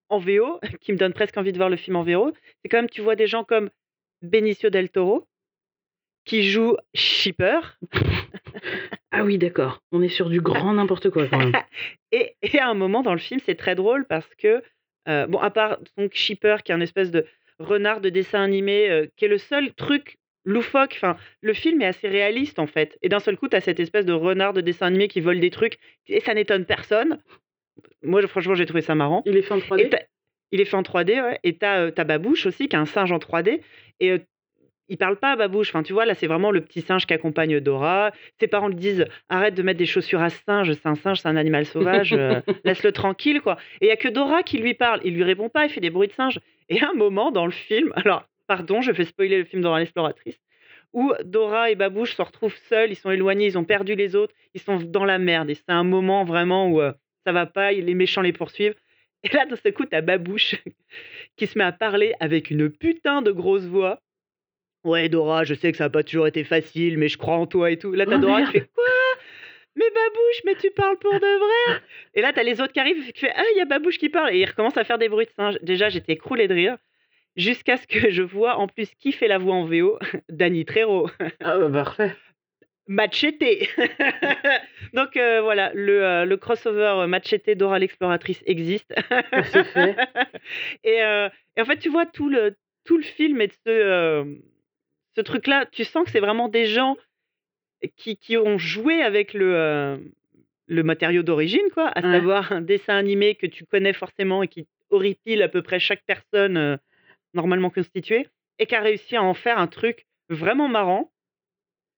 en 0.09 0.19
VO, 0.19 0.61
qui 0.81 0.93
me 0.93 0.97
donne 0.97 1.13
presque 1.13 1.37
envie 1.37 1.53
de 1.53 1.57
voir 1.57 1.71
le 1.71 1.77
film 1.77 1.97
en 1.97 2.05
VO, 2.05 2.33
c'est 2.63 2.69
quand 2.69 2.79
même, 2.79 2.91
tu 2.91 3.01
vois 3.01 3.17
des 3.17 3.27
gens 3.27 3.43
comme 3.43 3.71
Benicio 4.23 4.71
del 4.71 4.91
Toro, 4.91 5.27
qui 6.27 6.43
joue 6.43 6.77
Shipper. 6.93 7.61
ah 9.13 9.25
oui, 9.25 9.39
d'accord. 9.39 9.81
On 9.93 10.03
est 10.03 10.09
sur 10.09 10.29
du 10.29 10.43
grand 10.43 10.75
n'importe 10.75 11.09
quoi 11.09 11.27
quand 11.29 11.39
même. 11.39 11.53
et, 12.13 12.35
et, 12.43 12.59
à 12.59 12.69
un 12.69 12.75
moment 12.75 13.03
dans 13.03 13.15
le 13.15 13.19
film, 13.19 13.41
c'est 13.47 13.55
très 13.55 13.75
drôle 13.75 14.05
parce 14.07 14.29
que 14.35 14.63
euh, 15.09 15.27
bon, 15.27 15.39
à 15.39 15.51
part 15.51 15.79
donc 15.97 16.13
Shipper, 16.13 16.57
qui 16.65 16.73
est 16.73 16.75
un 16.75 16.81
espèce 16.81 17.11
de 17.11 17.25
renard 17.59 18.01
de 18.01 18.11
dessin 18.11 18.43
animé, 18.43 18.91
euh, 18.91 19.07
qui 19.17 19.25
est 19.25 19.29
le 19.29 19.39
seul 19.39 19.73
truc 19.75 20.19
loufoque. 20.45 20.95
Enfin, 20.97 21.17
le 21.41 21.55
film 21.55 21.81
est 21.81 21.87
assez 21.87 22.09
réaliste 22.09 22.59
en 22.59 22.67
fait. 22.67 22.99
Et 23.03 23.09
d'un 23.09 23.21
seul 23.21 23.37
coup, 23.37 23.49
tu 23.49 23.57
as 23.57 23.61
cette 23.61 23.81
espèce 23.81 24.05
de 24.05 24.13
renard 24.13 24.53
de 24.53 24.61
dessin 24.61 24.87
animé 24.87 25.09
qui 25.09 25.21
vole 25.21 25.41
des 25.41 25.51
trucs 25.51 25.79
et 26.09 26.21
ça 26.21 26.35
n'étonne 26.35 26.65
personne. 26.65 27.19
Moi, 28.03 28.27
franchement, 28.27 28.55
j'ai 28.55 28.67
trouvé 28.67 28.83
ça 28.83 28.95
marrant. 28.95 29.23
Il 29.27 29.37
est 29.37 29.43
fait 29.43 29.55
en 29.55 29.59
3D. 29.59 29.97
il 30.51 30.61
est 30.61 30.65
fait 30.65 30.77
en 30.77 30.83
3D, 30.83 31.23
ouais. 31.23 31.39
Et 31.45 31.57
t'as 31.57 31.87
euh, 31.87 31.93
as 31.97 32.05
Babouche 32.05 32.47
aussi, 32.47 32.69
qui 32.69 32.75
est 32.75 32.79
un 32.79 32.87
singe 32.87 33.13
en 33.13 33.19
3D. 33.19 33.61
Et 34.01 34.21
il 34.89 34.99
parle 34.99 35.17
pas 35.17 35.33
à 35.33 35.37
Babouche. 35.37 35.71
Enfin, 35.71 35.83
tu 35.83 35.93
vois, 35.93 36.05
là, 36.05 36.15
c'est 36.15 36.27
vraiment 36.27 36.51
le 36.51 36.61
petit 36.61 36.81
singe 36.81 37.07
qui 37.07 37.15
accompagne 37.15 37.61
Dora. 37.61 38.13
Ses 38.39 38.47
parents 38.47 38.69
lui 38.69 38.77
disent 38.77 39.07
arrête 39.29 39.55
de 39.55 39.63
mettre 39.63 39.79
des 39.79 39.87
chaussures 39.87 40.23
à 40.23 40.31
singe. 40.31 40.73
C'est 40.73 40.87
un 40.87 40.95
singe, 40.95 41.21
c'est 41.21 41.29
un 41.29 41.37
animal 41.37 41.67
sauvage. 41.67 42.13
Euh, 42.13 42.41
laisse-le 42.65 42.93
tranquille, 42.93 43.41
quoi. 43.41 43.57
Et 43.81 43.87
il 43.87 43.89
y 43.89 43.93
a 43.93 43.97
que 43.97 44.09
Dora 44.09 44.43
qui 44.43 44.59
lui 44.59 44.75
parle. 44.75 45.01
Il 45.05 45.15
lui 45.15 45.25
répond 45.25 45.49
pas. 45.49 45.65
Il 45.65 45.71
fait 45.71 45.81
des 45.81 45.91
bruits 45.91 46.09
de 46.09 46.13
singe. 46.13 46.39
Et 46.69 46.81
à 46.81 46.91
un 46.91 46.95
moment 46.95 47.31
dans 47.31 47.47
le 47.47 47.53
film, 47.53 47.93
alors, 47.97 48.25
pardon, 48.47 48.81
je 48.81 48.93
fais 48.93 49.05
spoiler 49.05 49.39
le 49.39 49.45
film 49.45 49.63
Dora 49.63 49.81
l'exploratrice, 49.81 50.39
où 50.93 51.13
Dora 51.25 51.71
et 51.71 51.75
Babouche 51.75 52.15
se 52.15 52.23
retrouvent 52.23 52.57
seuls. 52.69 52.91
Ils 52.91 52.97
sont 52.97 53.11
éloignés. 53.11 53.47
Ils 53.47 53.59
ont 53.59 53.65
perdu 53.65 53.95
les 53.95 54.15
autres. 54.15 54.35
Ils 54.55 54.61
sont 54.61 54.77
dans 54.77 55.05
la 55.05 55.19
merde. 55.19 55.51
Et 55.51 55.55
c'est 55.55 55.71
un 55.71 55.85
moment 55.85 56.25
vraiment 56.25 56.69
où 56.69 56.81
euh, 56.81 56.93
ça 57.25 57.33
va 57.33 57.47
pas. 57.47 57.73
Les 57.73 57.95
méchants 57.95 58.23
les 58.23 58.33
poursuivent. 58.33 58.77
Et 59.25 59.35
là, 59.35 59.47
dans 59.47 59.57
ce 59.57 59.69
coup, 59.71 59.85
t'as 59.87 60.03
Babouche 60.03 60.55
qui 61.37 61.49
se 61.49 61.59
met 61.59 61.65
à 61.65 61.73
parler 61.73 62.15
avec 62.21 62.51
une 62.51 62.71
putain 62.71 63.23
de 63.23 63.33
grosse 63.33 63.65
voix 63.65 64.01
Ouais, 64.87 65.09
Dora, 65.09 65.43
je 65.43 65.55
sais 65.55 65.73
que 65.73 65.79
ça 65.79 65.85
n'a 65.85 65.91
pas 65.91 66.05
toujours 66.05 66.29
été 66.29 66.45
facile, 66.45 66.97
mais 66.97 67.09
je 67.09 67.19
crois 67.19 67.35
en 67.35 67.47
toi 67.49 67.73
et 67.73 67.77
tout. 67.77 67.93
Là, 67.93 68.07
t'as 68.07 68.19
oh, 68.19 68.21
Dora 68.21 68.43
qui 68.43 68.53
fait 68.53 68.71
Quoi? 68.73 68.85
Mais 69.75 69.85
Babouche, 69.91 70.43
mais 70.45 70.55
tu 70.55 70.71
parles 70.71 70.97
pour 70.99 71.13
de 71.13 71.19
vrai 71.19 71.83
Et 72.15 72.23
là, 72.23 72.33
t'as 72.33 72.45
les 72.45 72.61
autres 72.61 72.73
qui 72.73 72.79
arrivent 72.79 73.13
qui 73.13 73.19
fait 73.19 73.33
Ah, 73.35 73.43
il 73.55 73.59
y 73.59 73.61
a 73.61 73.65
Babouche 73.65 73.99
qui 73.99 74.09
parle. 74.09 74.33
Et 74.33 74.39
il 74.39 74.45
recommence 74.47 74.77
à 74.77 74.85
faire 74.85 74.99
des 74.99 75.09
bruits 75.09 75.27
de 75.27 75.33
singe. 75.33 75.59
Déjà, 75.63 75.89
j'étais 75.89 76.13
écroulée 76.13 76.47
de 76.47 76.55
rire. 76.55 76.77
Jusqu'à 77.35 77.77
ce 77.77 77.87
que 77.89 78.11
je 78.11 78.23
vois 78.23 78.57
en 78.57 78.69
plus 78.69 78.89
qui 78.95 79.11
fait 79.11 79.27
la 79.27 79.39
voix 79.39 79.57
en 79.57 79.65
VO 79.65 79.99
Danny 80.31 80.65
Trejo. 80.65 81.11
Ah, 81.41 81.59
bah, 81.59 81.69
parfait. 81.69 82.15
Machete 82.87 83.43
Donc 84.95 85.17
euh, 85.17 85.41
voilà, 85.43 85.73
le, 85.75 86.05
euh, 86.05 86.25
le, 86.25 86.37
crossover 86.37 87.05
Machete 87.09 87.51
Dora 87.51 87.81
l'exploratrice 87.81 88.41
existe. 88.47 88.95
C'est 89.51 89.65
fait. 89.65 89.97
et, 90.85 91.03
euh, 91.03 91.29
et, 91.57 91.61
en 91.61 91.65
fait, 91.65 91.79
tu 91.79 91.89
vois, 91.89 92.07
tout 92.07 92.29
le, 92.29 92.57
tout 92.85 92.97
le 92.97 93.03
film 93.03 93.41
est 93.41 93.49
de 93.49 93.55
ce 93.67 94.37
ce 95.17 95.23
truc-là, 95.23 95.67
tu 95.73 95.85
sens 95.85 96.05
que 96.05 96.11
c'est 96.11 96.21
vraiment 96.21 96.49
des 96.49 96.67
gens 96.67 96.97
qui, 97.97 98.17
qui 98.17 98.37
ont 98.37 98.59
joué 98.59 99.03
avec 99.03 99.33
le, 99.33 99.57
euh, 99.57 99.97
le 100.67 100.83
matériau 100.83 101.23
d'origine, 101.23 101.69
quoi, 101.73 101.89
à 101.89 102.03
savoir 102.03 102.53
un 102.53 102.61
dessin 102.61 102.97
animé 102.97 103.35
que 103.35 103.47
tu 103.47 103.65
connais 103.65 103.93
forcément 103.93 104.43
et 104.43 104.49
qui 104.49 104.67
horripile 104.91 105.43
à 105.43 105.49
peu 105.49 105.63
près 105.63 105.81
chaque 105.81 106.05
personne 106.05 106.57
euh, 106.57 106.77
normalement 107.35 107.71
constituée, 107.71 108.29
et 108.59 108.67
qui 108.67 108.75
a 108.75 108.81
réussi 108.81 109.17
à 109.17 109.23
en 109.23 109.35
faire 109.35 109.59
un 109.59 109.67
truc 109.67 110.07
vraiment 110.29 110.69
marrant. 110.69 111.11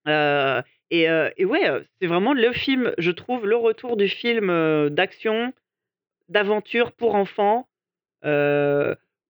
Euh, 0.07 0.61
et, 0.91 1.05
et, 1.37 1.45
ouais, 1.45 1.69
c'est 2.01 2.07
vraiment 2.07 2.33
le 2.33 2.51
film, 2.51 2.93
je 2.97 3.11
trouve, 3.11 3.45
le 3.45 3.55
retour 3.55 3.95
du 3.95 4.09
film 4.09 4.89
d'action, 4.89 5.53
d'aventure 6.29 6.93
pour 6.93 7.13
enfants. 7.13 7.69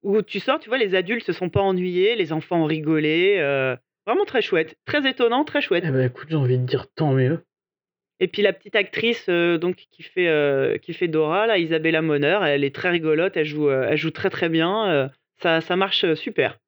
Où 0.04 0.22
tu 0.22 0.40
sors, 0.40 0.60
tu 0.60 0.70
vois, 0.70 0.78
les 0.78 0.96
adultes 0.96 1.26
se 1.26 1.34
sont 1.34 1.50
pas 1.50 1.62
ennuyés, 1.62 2.16
les 2.16 2.32
enfants 2.32 2.62
ont 2.64 2.66
rigolé. 2.66 3.38
Euh, 3.40 3.76
vraiment 4.06 4.26
très 4.26 4.42
chouette. 4.42 4.78
Très 4.86 5.08
étonnant, 5.10 5.44
très 5.44 5.62
chouette. 5.62 5.84
Eh 5.86 5.92
ben, 5.92 6.06
écoute, 6.06 6.28
j'ai 6.30 6.36
envie 6.36 6.58
de 6.58 6.66
dire 6.66 6.88
tant 6.96 7.14
mieux. 7.14 7.44
Et 8.22 8.28
puis 8.28 8.42
la 8.42 8.52
petite 8.52 8.76
actrice 8.76 9.26
euh, 9.30 9.58
donc 9.58 9.76
qui 9.92 10.04
fait, 10.04 10.28
euh, 10.28 10.78
qui 10.78 10.94
fait 10.94 11.08
Dora, 11.08 11.48
là, 11.48 11.58
Isabella 11.58 12.02
Moner, 12.02 12.40
elle 12.44 12.64
est 12.64 12.76
très 12.76 12.90
rigolote, 12.90 13.38
elle 13.38 13.46
joue, 13.46 13.70
elle 13.70 13.98
joue 13.98 14.12
très 14.12 14.30
très 14.30 14.50
bien. 14.50 15.10
ça, 15.42 15.62
ça 15.62 15.76
marche 15.76 16.14
super. 16.16 16.60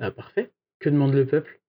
Ah, 0.00 0.10
parfait. 0.10 0.50
Que 0.78 0.88
demande 0.88 1.14
le 1.14 1.26
peuple? 1.26 1.60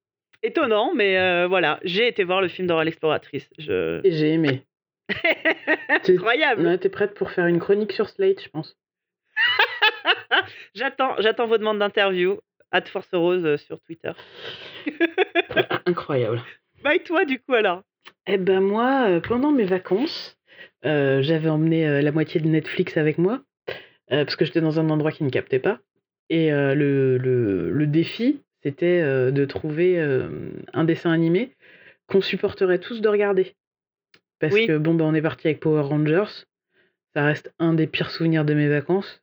Étonnant, 0.44 0.94
mais 0.96 1.48
voilà, 1.48 1.80
j'ai 1.84 2.08
été 2.08 2.24
voir 2.24 2.42
le 2.42 2.48
film 2.48 2.68
Dora 2.68 2.84
l'exploratrice. 2.84 3.50
Je... 3.60 4.02
Et 4.04 4.12
j'ai 4.12 4.34
aimé. 4.34 4.64
Incroyable. 6.08 6.80
T'es 6.80 6.90
prête 6.90 7.14
pour 7.14 7.32
faire 7.32 7.48
une 7.48 7.60
chronique 7.60 7.92
sur 7.92 8.10
Slate, 8.10 8.42
je 8.44 8.50
pense? 8.50 8.78
j'attends, 10.76 11.16
j'attends 11.20 11.48
vos 11.48 11.58
demandes 11.58 11.80
d'interview. 11.80 12.40
de 12.74 12.88
Force 12.88 13.10
Rose 13.14 13.46
euh, 13.46 13.58
sur 13.58 13.80
Twitter. 13.82 14.12
Incroyable. 15.86 16.42
Bah 16.84 16.96
et 16.96 17.04
toi 17.04 17.26
du 17.26 17.40
coup 17.40 17.54
alors? 17.54 17.84
Eh 18.26 18.40
ben 18.40 18.60
moi, 18.60 19.06
euh, 19.08 19.20
pendant 19.20 19.52
mes 19.52 19.66
vacances, 19.66 20.36
euh, 20.84 21.22
j'avais 21.22 21.48
emmené 21.48 22.02
la 22.02 22.12
moitié 22.12 22.42
de 22.42 22.48
Netflix 22.48 22.98
avec 22.98 23.20
moi 23.20 23.44
parce 24.10 24.36
que 24.36 24.46
j'étais 24.46 24.62
dans 24.62 24.80
un 24.80 24.90
endroit 24.90 25.12
qui 25.12 25.24
ne 25.24 25.30
captait 25.30 25.60
pas. 25.60 25.80
Et 26.32 26.50
le, 26.50 27.18
le, 27.20 27.70
le, 27.70 27.88
défi, 27.88 28.42
c'était 28.64 29.04
de 29.32 29.46
trouver 29.46 30.02
un 30.74 30.84
dessin 30.84 31.12
animé 31.12 31.56
qu'on 32.08 32.22
supporterait 32.22 32.80
tous 32.80 33.00
de 33.00 33.08
regarder. 33.08 33.56
Parce 34.40 34.56
que 34.56 34.78
bon, 34.78 34.96
ben, 34.96 35.06
on 35.06 35.14
est 35.14 35.22
parti 35.22 35.48
avec 35.48 35.60
Power 35.60 35.84
Rangers. 35.84 36.46
Ça 37.14 37.24
reste 37.24 37.54
un 37.60 37.74
des 37.74 37.86
pires 37.88 38.10
souvenirs 38.10 38.44
de 38.44 38.56
mes 38.56 38.68
vacances. 38.68 39.21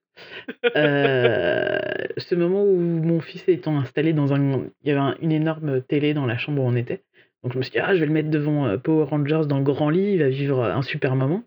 Euh, 0.77 1.79
ce 2.17 2.35
moment 2.35 2.65
où 2.65 2.77
mon 2.77 3.21
fils 3.21 3.49
étant 3.49 3.79
installé 3.79 4.13
dans 4.13 4.33
un. 4.35 4.65
Il 4.83 4.89
y 4.89 4.91
avait 4.91 5.17
une 5.21 5.33
énorme 5.33 5.83
télé 5.83 6.15
dans 6.15 6.27
la 6.27 6.37
chambre 6.39 6.63
où 6.63 6.67
on 6.67 6.77
était. 6.77 7.03
Donc 7.43 7.53
je 7.53 7.59
me 7.59 7.63
suis 7.63 7.73
dit, 7.73 7.79
ah, 7.79 7.95
je 7.95 8.01
vais 8.01 8.07
le 8.07 8.13
mettre 8.13 8.31
devant 8.31 8.67
euh, 8.67 8.77
Power 8.77 9.05
Rangers 9.05 9.43
dans 9.47 9.59
le 9.59 9.65
grand 9.65 9.91
lit, 9.91 10.13
il 10.13 10.19
va 10.19 10.29
vivre 10.29 10.65
un 10.65 10.83
super 10.83 11.15
moment. 11.17 11.45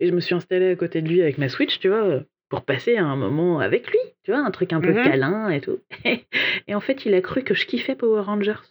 Et 0.00 0.06
je 0.06 0.12
me 0.12 0.20
suis 0.20 0.34
installé 0.34 0.70
à 0.70 0.76
côté 0.76 1.02
de 1.02 1.08
lui 1.08 1.22
avec 1.22 1.38
ma 1.38 1.48
Switch, 1.48 1.78
tu 1.80 1.88
vois, 1.88 2.20
pour 2.48 2.62
passer 2.62 2.96
un 2.96 3.16
moment 3.16 3.58
avec 3.58 3.90
lui, 3.90 3.98
tu 4.22 4.30
vois, 4.30 4.40
un 4.40 4.50
truc 4.50 4.72
un 4.72 4.80
peu 4.80 4.92
mmh 4.92 5.02
câlin 5.02 5.48
et 5.48 5.60
tout. 5.60 5.80
Et 6.68 6.74
en 6.74 6.80
fait, 6.80 7.04
il 7.04 7.14
a 7.14 7.20
cru 7.20 7.42
que 7.42 7.54
je 7.54 7.66
kiffais 7.66 7.94
Power 7.94 8.20
Rangers. 8.20 8.62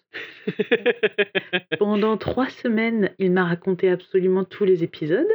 Pendant 1.80 2.18
trois 2.18 2.50
semaines, 2.50 3.12
il 3.20 3.32
m'a 3.32 3.46
raconté 3.46 3.90
absolument 3.90 4.46
tous 4.46 4.66
les 4.66 4.84
épisodes. 4.84 5.28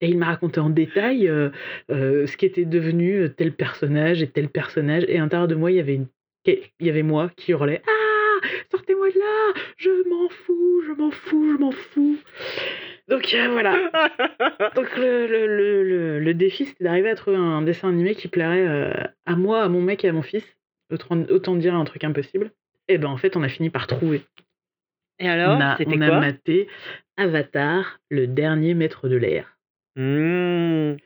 Et 0.00 0.08
il 0.08 0.18
m'a 0.18 0.26
raconté 0.26 0.60
en 0.60 0.70
détail 0.70 1.28
euh, 1.28 1.50
euh, 1.90 2.26
ce 2.26 2.36
qu'était 2.36 2.64
devenu 2.64 3.28
tel 3.36 3.52
personnage 3.52 4.22
et 4.22 4.28
tel 4.28 4.48
personnage. 4.48 5.04
Et 5.08 5.16
à 5.16 5.20
l'intérieur 5.20 5.48
de 5.48 5.54
moi, 5.54 5.70
il 5.70 5.76
y 5.76 5.80
avait, 5.80 5.94
une... 5.94 6.06
il 6.46 6.86
y 6.86 6.90
avait 6.90 7.02
moi 7.02 7.30
qui 7.36 7.52
hurlait 7.52 7.82
Ah 7.86 8.46
Sortez-moi 8.70 9.10
de 9.10 9.18
là 9.18 9.60
Je 9.76 10.08
m'en 10.08 10.28
fous, 10.28 10.82
je 10.86 10.92
m'en 10.92 11.10
fous, 11.10 11.52
je 11.52 11.58
m'en 11.58 11.70
fous. 11.70 12.18
Donc 13.08 13.34
euh, 13.34 13.48
voilà. 13.50 13.76
Donc 14.76 14.96
le, 14.96 15.26
le, 15.26 15.46
le, 15.84 16.20
le 16.20 16.34
défi, 16.34 16.64
c'était 16.64 16.84
d'arriver 16.84 17.10
à 17.10 17.16
trouver 17.16 17.36
un 17.36 17.62
dessin 17.62 17.88
animé 17.88 18.14
qui 18.14 18.28
plairait 18.28 19.12
à 19.26 19.36
moi, 19.36 19.62
à 19.62 19.68
mon 19.68 19.82
mec 19.82 20.04
et 20.04 20.08
à 20.08 20.12
mon 20.12 20.22
fils. 20.22 20.44
Autant, 20.92 21.20
autant 21.28 21.54
dire 21.54 21.74
un 21.74 21.84
truc 21.84 22.02
impossible. 22.04 22.50
Et 22.88 22.98
ben 22.98 23.08
en 23.08 23.16
fait, 23.16 23.36
on 23.36 23.42
a 23.42 23.48
fini 23.48 23.70
par 23.70 23.86
trouver. 23.86 24.22
Et 25.20 25.28
alors, 25.28 25.56
on 25.56 25.60
a, 25.60 25.76
c'était 25.76 25.96
on 25.96 26.00
a 26.00 26.08
quoi? 26.08 26.20
maté 26.20 26.66
Avatar, 27.16 28.00
le 28.10 28.26
dernier 28.26 28.74
maître 28.74 29.08
de 29.08 29.16
l'air. 29.16 29.56
Mmh. 29.96 30.96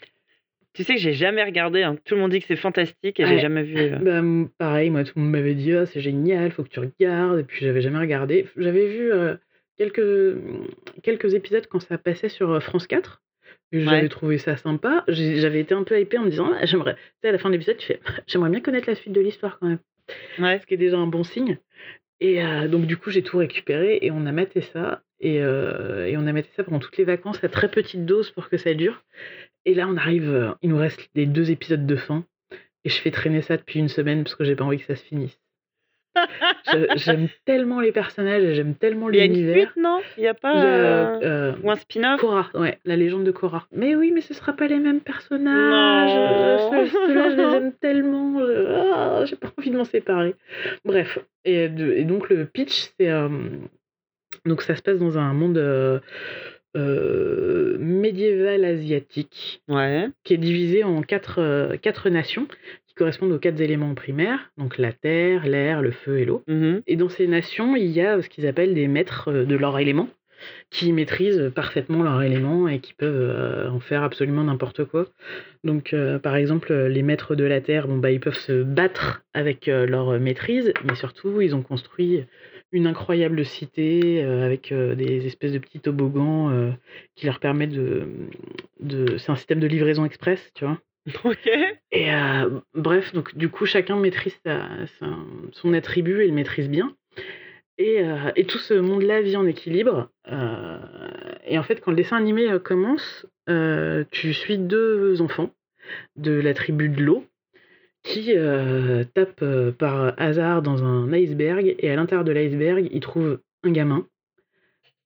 Tu 0.72 0.82
sais 0.82 0.94
que 0.94 1.00
j'ai 1.00 1.12
jamais 1.12 1.42
regardé, 1.44 1.82
hein. 1.82 1.96
tout 2.04 2.14
le 2.14 2.20
monde 2.20 2.32
dit 2.32 2.40
que 2.40 2.46
c'est 2.46 2.56
fantastique 2.56 3.20
et 3.20 3.26
j'ai 3.26 3.34
Ouais. 3.34 3.40
jamais 3.40 3.62
vu. 3.62 3.76
euh. 3.78 3.98
Bah, 3.98 4.48
pareil, 4.58 4.90
moi, 4.90 5.04
tout 5.04 5.12
le 5.16 5.22
monde 5.22 5.30
m'avait 5.32 5.54
dit 5.54 5.72
Ah, 5.72 5.86
c'est 5.86 6.00
génial, 6.00 6.50
faut 6.50 6.64
que 6.64 6.68
tu 6.68 6.80
regardes. 6.80 7.40
Et 7.40 7.44
puis, 7.44 7.64
j'avais 7.64 7.80
jamais 7.80 7.98
regardé. 7.98 8.48
J'avais 8.56 8.86
vu 8.88 9.12
euh, 9.12 9.36
quelques, 9.76 10.36
quelques 11.02 11.34
épisodes 11.34 11.66
quand 11.68 11.80
ça 11.80 11.96
passait 11.98 12.28
sur 12.28 12.50
euh, 12.50 12.60
France 12.60 12.86
4. 12.88 13.22
Et 13.72 13.80
j'avais 13.80 14.02
Ouais. 14.02 14.08
trouvé 14.08 14.38
ça 14.38 14.56
sympa. 14.56 15.04
J'ai- 15.08 15.36
J'avais 15.40 15.60
été 15.60 15.74
un 15.74 15.84
peu 15.84 16.00
hypée 16.00 16.18
en 16.18 16.24
me 16.24 16.30
disant 16.30 16.50
Ah, 16.60 16.66
J'aimerais. 16.66 16.94
Tu 16.94 17.00
sais, 17.22 17.28
à 17.28 17.32
la 17.32 17.38
fin 17.38 17.48
de 17.50 17.54
l'épisode, 17.54 17.76
tu 17.76 17.86
fais 17.86 18.00
J'aimerais 18.26 18.50
bien 18.50 18.60
connaître 18.60 18.88
la 18.88 18.94
suite 18.96 19.12
de 19.12 19.20
l'histoire 19.20 19.58
quand 19.60 19.68
même. 19.68 19.78
Ouais. 20.40 20.58
Ce 20.58 20.66
qui 20.66 20.74
est 20.74 20.78
déjà 20.78 20.96
un 20.98 21.06
bon 21.06 21.22
signe. 21.24 21.58
Et 22.20 22.42
euh, 22.44 22.68
donc, 22.68 22.86
du 22.86 22.96
coup, 22.96 23.10
j'ai 23.10 23.22
tout 23.22 23.38
récupéré 23.38 23.98
et 24.02 24.10
on 24.10 24.26
a 24.26 24.32
maté 24.32 24.60
ça. 24.62 25.02
Et, 25.20 25.40
euh, 25.42 26.06
et 26.06 26.16
on 26.16 26.26
a 26.26 26.32
maté 26.32 26.48
ça 26.56 26.64
pendant 26.64 26.80
toutes 26.80 26.96
les 26.96 27.04
vacances 27.04 27.42
à 27.42 27.48
très 27.48 27.70
petite 27.70 28.04
dose 28.04 28.30
pour 28.30 28.48
que 28.48 28.56
ça 28.56 28.74
dure. 28.74 29.04
Et 29.64 29.74
là, 29.74 29.86
on 29.88 29.96
arrive. 29.96 30.28
euh, 30.30 30.52
il 30.62 30.70
nous 30.70 30.76
reste 30.78 31.08
les 31.14 31.26
deux 31.26 31.50
épisodes 31.50 31.86
de 31.86 31.96
fin. 31.96 32.24
Et 32.84 32.90
je 32.90 33.00
fais 33.00 33.10
traîner 33.10 33.42
ça 33.42 33.56
depuis 33.56 33.78
une 33.78 33.88
semaine 33.88 34.24
parce 34.24 34.36
que 34.36 34.44
j'ai 34.44 34.56
pas 34.56 34.64
envie 34.64 34.78
que 34.78 34.84
ça 34.84 34.96
se 34.96 35.04
finisse. 35.04 35.38
J'aime 36.96 37.28
tellement 37.44 37.80
les 37.80 37.92
personnages 37.92 38.42
et 38.42 38.54
j'aime 38.54 38.74
tellement 38.74 39.10
Il 39.10 39.16
y 39.16 39.20
a 39.20 39.24
une 39.24 39.32
l'univers. 39.32 39.70
suite, 39.72 39.82
non? 39.82 40.00
Il 40.16 40.22
y 40.24 40.26
a 40.28 40.34
pas 40.34 40.64
euh, 40.64 41.18
euh, 41.22 41.52
ou 41.62 41.70
un 41.70 41.76
spin-off? 41.76 42.20
Korra, 42.20 42.50
ouais, 42.54 42.78
la 42.84 42.96
légende 42.96 43.24
de 43.24 43.30
Korra. 43.30 43.66
Mais 43.72 43.94
oui, 43.96 44.10
mais 44.14 44.20
ce 44.20 44.34
sera 44.34 44.52
pas 44.52 44.66
les 44.66 44.78
mêmes 44.78 45.00
personnages. 45.00 46.10
Ceux-là, 46.10 47.30
je 47.30 47.36
les 47.36 47.56
aime 47.56 47.72
tellement. 47.80 48.40
ah, 48.94 49.24
J'ai 49.24 49.36
pas 49.36 49.52
envie 49.58 49.70
de 49.70 49.76
m'en 49.76 49.84
séparer. 49.84 50.34
Bref, 50.84 51.18
et, 51.44 51.68
donc 51.68 52.28
le 52.30 52.44
pitch, 52.46 52.90
c'est 52.98 53.10
euh, 53.10 53.28
donc 54.46 54.62
ça 54.62 54.76
se 54.76 54.82
passe 54.82 54.98
dans 54.98 55.18
un 55.18 55.32
monde 55.32 55.58
euh, 55.58 56.00
médiéval 57.78 58.64
asiatique 58.64 59.62
Ouais. 59.68 60.08
qui 60.24 60.34
est 60.34 60.38
divisé 60.38 60.84
en 60.84 61.02
quatre, 61.02 61.40
euh, 61.40 61.76
quatre 61.76 62.10
nations 62.10 62.46
qui 62.94 62.98
correspondent 62.98 63.32
aux 63.32 63.38
quatre 63.38 63.60
éléments 63.60 63.94
primaires, 63.94 64.50
donc 64.56 64.78
la 64.78 64.92
terre, 64.92 65.46
l'air, 65.46 65.82
le 65.82 65.90
feu 65.90 66.20
et 66.20 66.24
l'eau. 66.24 66.42
Mhm. 66.46 66.82
Et 66.86 66.96
dans 66.96 67.08
ces 67.08 67.26
nations, 67.26 67.74
il 67.74 67.90
y 67.90 68.00
a 68.00 68.22
ce 68.22 68.28
qu'ils 68.28 68.46
appellent 68.46 68.74
des 68.74 68.86
maîtres 68.86 69.30
euh, 69.32 69.44
de 69.44 69.56
leur 69.56 69.78
élément, 69.78 70.08
qui 70.70 70.92
maîtrisent 70.92 71.50
parfaitement 71.54 72.02
leur 72.02 72.22
élément 72.22 72.68
et 72.68 72.78
qui 72.78 72.94
peuvent 72.94 73.14
euh, 73.14 73.70
en 73.70 73.80
faire 73.80 74.02
absolument 74.02 74.44
n'importe 74.44 74.84
quoi. 74.84 75.06
Donc, 75.64 75.92
euh, 75.92 76.18
par 76.18 76.36
exemple, 76.36 76.72
euh, 76.72 76.88
les 76.88 77.02
maîtres 77.02 77.34
de 77.34 77.44
la 77.44 77.60
terre, 77.60 77.88
bon, 77.88 77.98
bah, 77.98 78.10
ils 78.10 78.20
peuvent 78.20 78.34
se 78.34 78.62
battre 78.62 79.22
avec 79.32 79.68
euh, 79.68 79.86
leur 79.86 80.18
maîtrise, 80.20 80.72
mais 80.84 80.94
surtout, 80.94 81.40
ils 81.40 81.54
ont 81.54 81.62
construit 81.62 82.24
une 82.72 82.86
incroyable 82.86 83.44
cité 83.44 84.22
euh, 84.24 84.44
avec 84.44 84.72
euh, 84.72 84.94
des 84.94 85.26
espèces 85.26 85.52
de 85.52 85.58
petits 85.58 85.80
toboggans 85.80 86.50
euh, 86.50 86.70
qui 87.14 87.26
leur 87.26 87.38
permettent 87.38 87.72
de, 87.72 88.08
de... 88.80 89.16
C'est 89.16 89.30
un 89.30 89.36
système 89.36 89.60
de 89.60 89.66
livraison 89.68 90.04
express, 90.04 90.50
tu 90.54 90.64
vois. 90.64 90.78
Ok. 91.24 91.46
Et 91.92 92.12
euh, 92.14 92.60
bref, 92.74 93.12
donc 93.12 93.36
du 93.36 93.48
coup, 93.50 93.66
chacun 93.66 93.96
maîtrise 93.96 94.38
sa- 94.44 94.68
son 95.52 95.72
attribut 95.74 96.22
et 96.22 96.26
le 96.28 96.32
maîtrise 96.32 96.68
bien. 96.68 96.96
Et, 97.76 98.00
euh, 98.02 98.30
et 98.36 98.44
tout 98.46 98.58
ce 98.58 98.74
monde-là 98.74 99.20
vit 99.20 99.36
en 99.36 99.46
équilibre. 99.46 100.08
euh, 100.30 100.78
et 101.46 101.58
en 101.58 101.62
fait, 101.62 101.80
quand 101.80 101.90
le 101.90 101.96
dessin 101.96 102.16
animé 102.16 102.48
commence, 102.64 103.26
tu 104.10 104.32
suis 104.32 104.58
deux 104.58 105.20
enfants 105.20 105.50
de 106.16 106.32
la 106.32 106.54
tribu 106.54 106.88
de 106.88 107.02
l'eau 107.02 107.26
qui 108.02 108.32
tapent 109.14 109.70
par 109.78 110.14
hasard 110.18 110.62
dans 110.62 110.84
un 110.84 111.12
iceberg. 111.12 111.74
Et 111.78 111.90
à 111.90 111.96
l'intérieur 111.96 112.24
de 112.24 112.32
l'iceberg, 112.32 112.88
ils 112.90 113.00
trouvent 113.00 113.40
un 113.64 113.70
gamin 113.72 114.06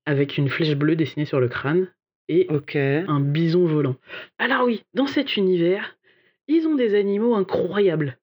avec 0.06 0.38
une 0.38 0.48
flèche 0.48 0.74
bleue 0.76 0.96
dessinée 0.96 1.26
sur 1.26 1.40
le 1.40 1.48
crâne 1.48 1.88
et 2.28 2.46
Ok. 2.50 2.76
un 2.76 3.20
bison 3.20 3.64
volant. 3.66 3.96
Alors 4.38 4.64
oui, 4.66 4.82
dans 4.94 5.06
cet 5.06 5.36
univers, 5.36 5.96
ils 6.46 6.66
ont 6.66 6.74
des 6.74 6.94
animaux 6.94 7.34
incroyables. 7.34 8.18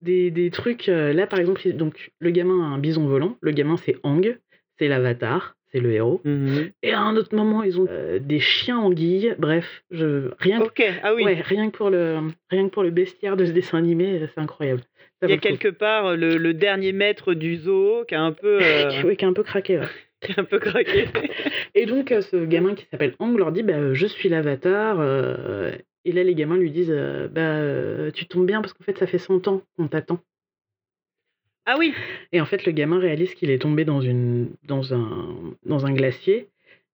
Des, 0.00 0.30
des 0.30 0.50
trucs, 0.50 0.88
euh, 0.88 1.12
là 1.12 1.26
par 1.26 1.40
exemple, 1.40 1.60
donc 1.72 2.12
le 2.20 2.30
gamin 2.30 2.62
a 2.62 2.66
un 2.66 2.78
bison 2.78 3.06
volant, 3.08 3.36
le 3.40 3.50
gamin 3.50 3.76
c'est 3.76 3.96
Ang, 4.04 4.38
c'est 4.78 4.86
l'avatar, 4.86 5.56
c'est 5.72 5.80
le 5.80 5.90
héros. 5.92 6.20
Mhm. 6.24 6.70
Et 6.84 6.92
à 6.92 7.00
un 7.00 7.16
autre 7.16 7.34
moment, 7.34 7.64
ils 7.64 7.80
ont 7.80 7.86
euh, 7.90 8.20
des 8.20 8.38
chiens 8.38 8.78
anguilles, 8.78 9.34
bref, 9.40 9.82
je, 9.90 10.30
rien, 10.38 10.60
que, 10.60 10.66
Ok. 10.66 10.82
Ah 11.02 11.14
oui. 11.16 11.24
ouais, 11.24 11.40
rien, 11.40 11.68
que 11.70 11.76
pour 11.76 11.90
le, 11.90 12.20
rien 12.48 12.68
que 12.68 12.72
pour 12.72 12.84
le 12.84 12.90
bestiaire 12.90 13.36
de 13.36 13.44
ce 13.44 13.50
dessin 13.50 13.78
animé, 13.78 14.20
euh, 14.22 14.26
c'est 14.32 14.40
incroyable. 14.40 14.82
Ça 15.20 15.26
Il 15.26 15.30
y 15.30 15.32
vaut 15.32 15.32
a 15.32 15.34
le 15.34 15.40
coup. 15.40 15.46
quelque 15.48 15.76
part 15.76 16.16
le, 16.16 16.36
le 16.36 16.54
dernier 16.54 16.92
maître 16.92 17.34
du 17.34 17.56
zoo 17.56 18.04
qui 18.06 18.14
a 18.14 18.22
un 18.22 18.30
peu, 18.32 18.60
euh, 18.62 19.02
Ouais, 19.02 19.16
qui 19.16 19.24
a 19.24 19.28
un 19.28 19.32
peu 19.32 19.42
craqué. 19.42 19.78
ouais. 19.80 19.86
un 20.36 20.44
peu 20.44 20.58
craqué. 20.58 21.06
Et 21.74 21.86
donc, 21.86 22.12
euh, 22.12 22.22
ce 22.22 22.44
gamin 22.44 22.74
qui 22.74 22.86
s'appelle 22.90 23.14
Ang 23.18 23.36
leur 23.36 23.52
dit 23.52 23.62
bah, 23.62 23.74
euh, 23.74 23.94
Je 23.94 24.06
suis 24.06 24.28
l'avatar. 24.28 24.98
euh, 25.00 25.72
et 26.04 26.12
là, 26.12 26.22
les 26.22 26.34
gamins 26.34 26.56
lui 26.56 26.70
disent 26.70 26.94
bah, 27.30 28.10
Tu 28.12 28.26
tombes 28.26 28.46
bien 28.46 28.60
parce 28.60 28.72
qu'en 28.72 28.84
fait, 28.84 28.98
ça 28.98 29.06
fait 29.06 29.18
100 29.18 29.46
ans 29.48 29.62
qu'on 29.76 29.88
t'attend. 29.88 30.20
Ah 31.66 31.76
oui. 31.78 31.92
Et 32.32 32.40
en 32.40 32.46
fait, 32.46 32.64
le 32.64 32.72
gamin 32.72 32.98
réalise 32.98 33.34
qu'il 33.34 33.50
est 33.50 33.60
tombé 33.60 33.84
dans, 33.84 34.00
une, 34.00 34.50
dans, 34.64 34.94
un, 34.94 35.36
dans 35.66 35.84
un 35.84 35.92
glacier 35.92 36.48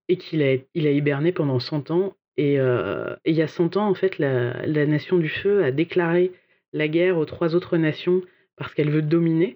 et 0.09 0.16
qu'il 0.16 0.43
a, 0.43 0.57
il 0.75 0.87
a 0.87 0.90
hiberné 0.90 1.31
pendant 1.31 1.61
100 1.61 1.93
ans. 1.93 2.16
Et, 2.37 2.59
euh, 2.59 3.14
et 3.25 3.31
il 3.31 3.37
y 3.37 3.43
a 3.43 3.47
100 3.47 3.76
ans, 3.76 3.88
en 3.88 3.95
fait, 3.95 4.19
la, 4.19 4.66
la 4.66 4.87
nation 4.87 5.16
du 5.19 5.28
feu 5.28 5.62
a 5.62 5.71
déclaré 5.71 6.33
la 6.73 6.88
guerre 6.88 7.19
aux 7.19 7.25
trois 7.25 7.54
autres 7.54 7.76
nations 7.76 8.21
parce 8.57 8.75
qu'elle 8.75 8.90
veut 8.90 9.02
dominer. 9.02 9.54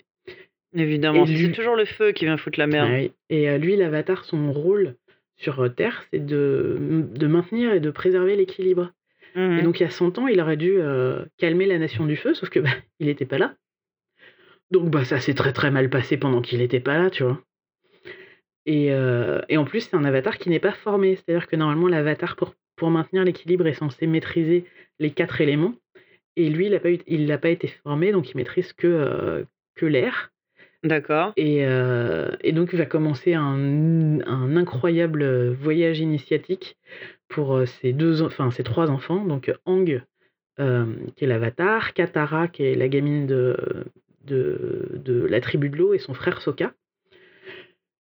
Évidemment. 0.75 1.25
C'est 1.27 1.53
toujours 1.53 1.77
le 1.77 1.85
feu 1.85 2.13
qui 2.13 2.25
vient 2.27 2.37
foutre 2.37 2.59
la 2.59 2.67
merde. 2.67 2.91
Et 3.31 3.49
euh, 3.49 3.59
lui, 3.59 3.77
l'avatar, 3.77 4.25
son 4.25 4.53
rôle 4.53 4.97
sur 5.37 5.61
euh, 5.61 5.69
Terre, 5.69 6.05
c'est 6.13 6.25
de, 6.25 6.77
de 7.15 7.27
maintenir 7.27 7.73
et 7.73 7.81
de 7.81 7.91
préserver 7.91 8.37
l'équilibre. 8.37 8.93
Mhm. 9.35 9.59
Et 9.59 9.63
donc 9.63 9.81
il 9.81 9.85
y 9.85 9.87
a 9.87 9.91
100 9.91 10.19
ans, 10.19 10.27
il 10.27 10.41
aurait 10.41 10.57
dû 10.57 10.75
euh, 10.79 11.25
calmer 11.39 11.67
la 11.67 11.79
nation 11.79 12.07
du 12.07 12.17
feu, 12.17 12.35
sauf 12.35 12.49
que 12.51 12.61
bah, 12.61 12.71
il 13.01 13.07
n'était 13.07 13.27
pas 13.27 13.39
là. 13.39 13.55
Donc 14.71 14.91
bah 14.91 15.05
ça 15.05 15.19
s'est 15.21 15.35
très 15.35 15.53
très 15.53 15.71
mal 15.71 15.89
passé 15.89 16.17
pendant 16.19 16.43
qu'il 16.43 16.59
n'était 16.59 16.81
pas 16.81 16.99
là, 16.99 17.09
tu 17.11 17.23
vois. 17.23 17.41
Et, 18.67 18.93
euh, 18.93 19.41
et 19.49 19.57
en 19.57 19.65
plus, 19.65 19.81
c'est 19.81 19.97
un 19.97 20.05
avatar 20.05 20.37
qui 20.37 20.51
n'est 20.51 20.61
pas 20.61 20.73
formé. 20.73 21.17
C'est-à-dire 21.17 21.47
que 21.47 21.57
normalement, 21.57 21.89
l'avatar, 21.89 22.37
pour, 22.37 22.55
pour 22.77 22.91
maintenir 22.91 23.25
l'équilibre, 23.25 23.67
est 23.67 23.73
censé 23.73 24.07
maîtriser 24.07 24.67
les 24.99 25.11
quatre 25.11 25.41
éléments. 25.41 25.75
Et 26.37 26.51
lui, 26.51 26.67
il 26.67 26.73
n'a 26.73 26.81
pas, 26.81 26.91
eu- 26.91 26.99
il 27.07 27.25
n'a 27.27 27.39
pas 27.39 27.49
été 27.49 27.69
formé, 27.69 28.13
donc 28.13 28.31
il 28.31 28.37
maîtrise 28.37 28.73
que, 28.75 28.87
euh, 28.87 29.45
que 29.75 29.87
l'air. 29.87 30.31
D'accord. 30.85 31.33
Et, 31.37 31.65
euh, 31.67 32.29
donc, 32.53 32.71
il 32.73 32.79
va 32.79 32.87
commencer 32.87 33.35
un, 33.35 34.21
incroyable 34.57 35.23
euh, 35.23 35.53
voyage 35.53 35.99
initiatique 35.99 36.77
pour 37.29 37.57
euh, 37.57 37.67
ses, 37.67 37.93
deux, 37.93 38.23
enfin, 38.23 38.49
trois 38.65 38.91
enfants. 38.91 39.25
Donc, 39.25 39.53
Ang, 39.65 40.03
euh, 40.61 40.87
qui 41.17 41.25
est 41.25 41.29
l'avatar, 41.29 41.95
Katara, 41.95 42.49
qui 42.49 42.63
est 42.63 42.75
la 42.77 42.89
gamine 42.89 43.27
de, 43.27 43.57
de, 44.25 44.89
de 45.05 45.27
la 45.27 45.41
tribu 45.41 45.69
de 45.69 45.77
l'eau, 45.77 45.95
et 45.95 45.99
son 45.99 46.15
frère 46.15 46.41
Sokka. 46.41 46.73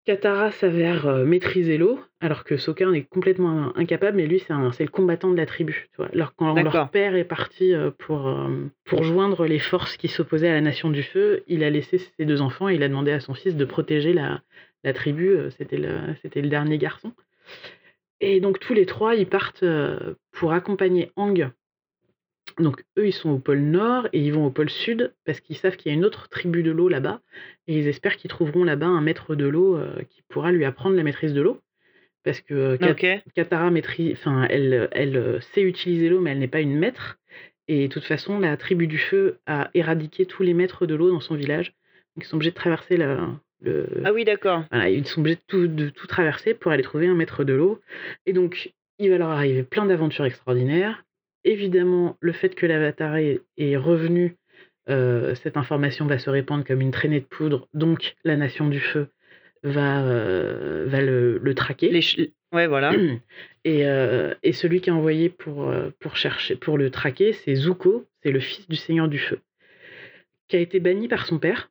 Katara 0.07 0.51
s'avère 0.51 1.05
euh, 1.05 1.25
maîtriser 1.25 1.77
l'eau, 1.77 1.99
alors 2.21 2.45
que 2.45 2.55
Sokka 2.55 2.87
en 2.87 2.93
est 2.93 3.03
complètement 3.03 3.75
incapable, 3.75 4.15
mais 4.15 4.25
lui, 4.25 4.39
c'est 4.39 4.53
le 4.85 4.89
combattant 4.89 5.29
de 5.31 5.35
la 5.35 5.45
tribu. 5.45 5.89
Tu 5.91 5.97
vois. 5.97 6.07
Alors, 6.13 6.33
quand 6.33 6.55
leur 6.55 6.89
père 6.91 7.13
est 7.17 7.25
parti 7.25 7.73
euh, 7.73 7.91
pour, 7.91 8.29
euh, 8.29 8.47
pour 8.85 9.03
joindre 9.03 9.45
les 9.45 9.59
forces 9.59 9.97
qui 9.97 10.07
s'opposaient 10.07 10.47
à 10.47 10.53
la 10.53 10.61
Nation 10.61 10.89
du 10.91 11.03
Feu, 11.03 11.43
il 11.47 11.61
a 11.61 11.69
laissé 11.69 11.97
ses 11.97 12.23
deux 12.23 12.41
enfants 12.41 12.69
et 12.69 12.75
il 12.75 12.83
a 12.83 12.87
demandé 12.87 13.11
à 13.11 13.19
son 13.19 13.33
fils 13.33 13.57
de 13.57 13.65
protéger 13.65 14.13
la, 14.13 14.39
la 14.85 14.93
tribu. 14.93 15.37
C'était 15.57 15.75
le, 15.77 16.15
c'était 16.21 16.41
le 16.41 16.47
dernier 16.47 16.77
garçon. 16.77 17.11
Et 18.21 18.39
donc, 18.39 18.59
tous 18.59 18.73
les 18.73 18.85
trois, 18.85 19.15
ils 19.15 19.27
partent 19.27 19.65
pour 20.31 20.53
accompagner 20.53 21.11
Ang. 21.17 21.51
Donc, 22.59 22.83
eux, 22.97 23.07
ils 23.07 23.13
sont 23.13 23.29
au 23.29 23.37
pôle 23.39 23.59
Nord 23.59 24.07
et 24.13 24.19
ils 24.19 24.33
vont 24.33 24.45
au 24.45 24.51
pôle 24.51 24.69
Sud 24.69 25.13
parce 25.25 25.39
qu'ils 25.41 25.57
savent 25.57 25.75
qu'il 25.75 25.91
y 25.91 25.95
a 25.95 25.97
une 25.97 26.05
autre 26.05 26.27
tribu 26.29 26.63
de 26.63 26.71
l'eau 26.71 26.89
là-bas. 26.89 27.21
Et 27.67 27.77
ils 27.77 27.87
espèrent 27.87 28.17
qu'ils 28.17 28.29
trouveront 28.29 28.63
là-bas 28.63 28.87
un 28.87 29.01
maître 29.01 29.35
de 29.35 29.47
l'eau 29.47 29.77
euh, 29.77 30.01
qui 30.09 30.21
pourra 30.29 30.51
lui 30.51 30.65
apprendre 30.65 30.95
la 30.95 31.03
maîtrise 31.03 31.33
de 31.33 31.41
l'eau. 31.41 31.59
Parce 32.23 32.41
que 32.41 32.53
euh, 32.53 32.77
Kat-. 32.77 32.93
Katara 33.35 33.69
maîtrise, 33.71 34.13
enfin, 34.13 34.47
elle, 34.49 34.89
elle 34.91 35.17
euh, 35.17 35.39
sait 35.39 35.61
utiliser 35.61 36.09
l'eau, 36.09 36.19
mais 36.19 36.31
elle 36.31 36.39
n'est 36.39 36.47
pas 36.47 36.61
une 36.61 36.77
maître. 36.77 37.19
Et 37.67 37.87
de 37.87 37.93
toute 37.93 38.05
façon, 38.05 38.39
la 38.39 38.55
tribu 38.57 38.87
du 38.87 38.97
feu 38.97 39.37
a 39.45 39.69
éradiqué 39.73 40.25
tous 40.25 40.41
les 40.43 40.53
maîtres 40.53 40.85
de 40.85 40.95
l'eau 40.95 41.11
dans 41.11 41.19
son 41.19 41.35
village. 41.35 41.73
Donc, 42.15 42.23
ils 42.23 42.27
sont 42.27 42.37
obligés 42.37 42.51
de 42.51 42.55
traverser 42.55 42.97
la- 42.97 43.29
le. 43.61 43.87
Ah 44.05 44.13
oui, 44.13 44.23
d'accord. 44.25 44.63
Voilà, 44.71 44.89
ils 44.89 45.05
sont 45.05 45.19
obligés 45.21 45.35
de 45.35 45.41
tout, 45.47 45.67
de 45.67 45.89
tout 45.89 46.07
traverser 46.07 46.53
pour 46.53 46.71
aller 46.71 46.83
trouver 46.83 47.07
un 47.07 47.13
maître 47.13 47.43
de 47.43 47.53
l'eau. 47.53 47.79
Et 48.25 48.33
donc, 48.33 48.71
il 48.99 49.09
va 49.09 49.17
leur 49.17 49.29
arriver 49.29 49.63
plein 49.63 49.85
d'aventures 49.85 50.25
extraordinaires. 50.25 51.03
Évidemment, 51.44 52.17
le 52.20 52.34
fait 52.34 52.56
que 52.56 52.65
l'avatar 52.65 53.15
est, 53.17 53.41
est 53.58 53.77
revenu, 53.77 54.36
euh, 54.89 55.36
cette 55.36 55.58
information 55.58 56.06
va 56.06 56.17
se 56.17 56.29
répandre 56.29 56.63
comme 56.63 56.82
une 56.82 56.91
traînée 56.91 57.20
de 57.20 57.25
poudre, 57.25 57.67
donc 57.74 58.15
la 58.24 58.38
Nation 58.38 58.67
du 58.67 58.79
Feu 58.79 59.08
va, 59.63 60.03
euh, 60.06 60.86
va 60.88 61.01
le, 61.01 61.38
le 61.38 61.56
traquer. 61.56 61.89
Les 61.89 62.34
Ouais, 62.53 62.67
voilà. 62.67 62.94
Et, 63.65 63.86
euh, 63.86 64.34
et 64.44 64.53
celui 64.53 64.79
qui 64.79 64.89
est 64.89 64.94
envoyé 64.94 65.27
pour, 65.27 65.74
pour, 66.00 66.15
chercher, 66.15 66.56
pour 66.56 66.77
le 66.77 66.89
traquer, 66.89 67.34
c'est 67.34 67.56
Zuko, 67.56 68.06
c'est 68.24 68.32
le 68.32 68.39
fils 68.39 68.70
du 68.70 68.77
Seigneur 68.77 69.10
du 69.10 69.20
Feu, 69.20 69.39
qui 70.48 70.56
a 70.56 70.60
été 70.60 70.79
banni 70.79 71.10
par 71.10 71.25
son 71.25 71.39
père, 71.39 71.70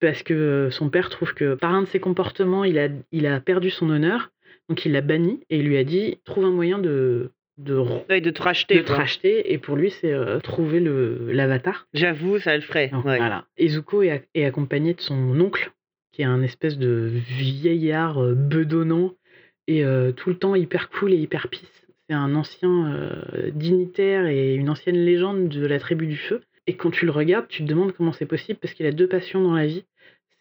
parce 0.00 0.22
que 0.22 0.68
son 0.70 0.90
père 0.90 1.08
trouve 1.08 1.34
que 1.34 1.54
par 1.54 1.74
un 1.74 1.82
de 1.82 1.88
ses 1.88 1.98
comportements, 1.98 2.62
il 2.62 2.78
a, 2.78 2.88
il 3.10 3.26
a 3.26 3.40
perdu 3.40 3.70
son 3.70 3.90
honneur, 3.90 4.30
donc 4.68 4.84
il 4.84 4.92
l'a 4.92 5.00
banni 5.00 5.40
et 5.50 5.58
il 5.58 5.66
lui 5.66 5.76
a 5.76 5.84
dit 5.84 6.20
trouve 6.24 6.44
un 6.44 6.50
moyen 6.52 6.78
de, 6.78 7.32
de, 7.58 8.20
de 8.20 8.30
te 8.30 8.42
racheter. 8.42 8.76
de 8.78 8.82
te 8.82 8.92
racheter, 8.92 9.52
et 9.52 9.58
pour 9.58 9.76
lui, 9.76 9.90
c'est 9.90 10.12
euh, 10.12 10.40
trouver 10.40 10.80
le- 10.80 11.30
l'avatar. 11.32 11.86
J'avoue, 11.94 12.38
ça 12.38 12.54
le 12.56 12.62
ferait. 12.62 12.88
Donc, 12.88 13.04
ouais. 13.04 13.18
Voilà. 13.18 13.44
Et 13.56 13.68
Zuko 13.68 14.02
est, 14.02 14.10
ac- 14.10 14.26
est 14.34 14.44
accompagné 14.44 14.94
de 14.94 15.00
son 15.00 15.38
oncle, 15.40 15.72
qui 16.12 16.22
est 16.22 16.26
un 16.26 16.42
espèce 16.42 16.78
de 16.78 17.10
vieillard 17.38 18.22
euh, 18.22 18.34
bedonnant 18.34 19.12
et 19.66 19.84
euh, 19.84 20.12
tout 20.12 20.30
le 20.30 20.36
temps 20.36 20.54
hyper 20.54 20.90
cool 20.90 21.12
et 21.12 21.16
hyper 21.16 21.48
peace. 21.48 21.60
C'est 22.08 22.14
un 22.14 22.34
ancien 22.34 22.92
euh, 22.94 23.50
dignitaire 23.52 24.26
et 24.26 24.54
une 24.54 24.68
ancienne 24.68 24.96
légende 25.04 25.48
de 25.48 25.66
la 25.66 25.78
tribu 25.78 26.06
du 26.06 26.16
feu. 26.16 26.42
Et 26.66 26.76
quand 26.76 26.90
tu 26.90 27.04
le 27.06 27.10
regardes, 27.12 27.48
tu 27.48 27.62
te 27.62 27.68
demandes 27.68 27.92
comment 27.92 28.12
c'est 28.12 28.26
possible 28.26 28.58
parce 28.60 28.74
qu'il 28.74 28.86
a 28.86 28.92
deux 28.92 29.06
passions 29.08 29.42
dans 29.42 29.54
la 29.54 29.66
vie. 29.66 29.84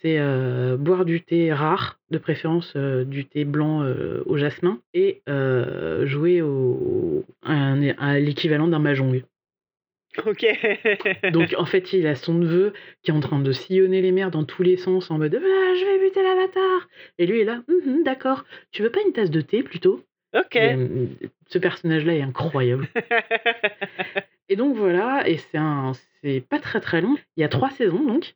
C'est 0.03 0.19
euh, 0.19 0.75
boire 0.75 1.05
du 1.05 1.21
thé 1.21 1.53
rare, 1.53 1.97
de 2.11 2.17
préférence 2.17 2.73
euh, 2.75 3.05
du 3.05 3.23
thé 3.23 3.45
blanc 3.45 3.83
euh, 3.83 4.21
au 4.25 4.35
jasmin, 4.35 4.81
et 4.93 5.21
jouer 6.05 6.41
au, 6.41 7.23
à, 7.41 8.19
l'équivalent 8.19 8.67
d'un 8.67 8.79
mahjong. 8.79 9.23
Ok. 10.25 10.45
Donc 11.31 11.55
en 11.57 11.65
fait, 11.65 11.93
il 11.93 12.05
a 12.05 12.15
son 12.15 12.33
neveu 12.33 12.73
qui 13.01 13.11
est 13.11 13.13
en 13.13 13.21
train 13.21 13.39
de 13.39 13.51
sillonner 13.53 14.01
les 14.01 14.11
mers 14.11 14.29
dans 14.29 14.43
tous 14.43 14.61
les 14.61 14.75
sens 14.75 15.09
en 15.09 15.17
mode 15.17 15.35
Ah, 15.35 15.73
je 15.73 15.85
vais 15.85 16.05
buter 16.05 16.21
l'avatar. 16.21 16.87
Et 17.17 17.25
lui 17.25 17.39
est 17.39 17.45
là, 17.45 17.63
Mhm, 17.67 18.03
d'accord. 18.03 18.43
Tu 18.71 18.83
veux 18.83 18.91
pas 18.91 19.01
une 19.05 19.13
tasse 19.13 19.31
de 19.31 19.41
thé 19.41 19.63
plutôt? 19.63 20.03
Ok. 20.35 20.57
Et, 20.57 20.75
euh, 20.75 21.07
Ce 21.47 21.57
personnage-là 21.57 22.15
est 22.15 22.21
incroyable. 22.21 22.89
Et 24.49 24.55
donc 24.55 24.75
voilà, 24.75 25.27
et 25.27 25.37
c'est 26.21 26.41
pas 26.41 26.59
très 26.59 26.81
très 26.81 27.01
long. 27.01 27.15
Il 27.37 27.41
y 27.41 27.43
a 27.43 27.47
trois 27.47 27.69
saisons 27.71 28.03
donc, 28.03 28.35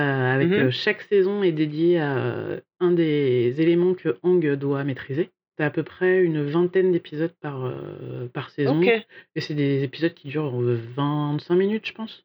avec 0.00 0.48
Mhm. 0.48 0.54
euh, 0.66 0.70
chaque 0.70 1.02
saison 1.02 1.42
est 1.42 1.52
dédiée 1.52 1.98
à 1.98 2.16
euh, 2.18 2.60
un 2.80 2.92
des 2.92 3.54
éléments 3.60 3.94
que 3.94 4.16
Hang 4.22 4.44
doit 4.54 4.84
maîtriser. 4.84 5.30
C'est 5.56 5.64
à 5.64 5.70
peu 5.70 5.82
près 5.82 6.22
une 6.22 6.42
vingtaine 6.44 6.92
d'épisodes 6.92 7.32
par, 7.40 7.64
euh, 7.64 8.28
par 8.32 8.50
saison. 8.50 8.78
ok. 8.80 8.88
Et 9.36 9.40
c'est 9.40 9.54
des 9.54 9.82
épisodes 9.84 10.12
qui 10.12 10.28
durent 10.28 10.60
euh, 10.60 10.78
25 10.96 11.54
minutes, 11.54 11.86
je 11.86 11.92
pense. 11.94 12.24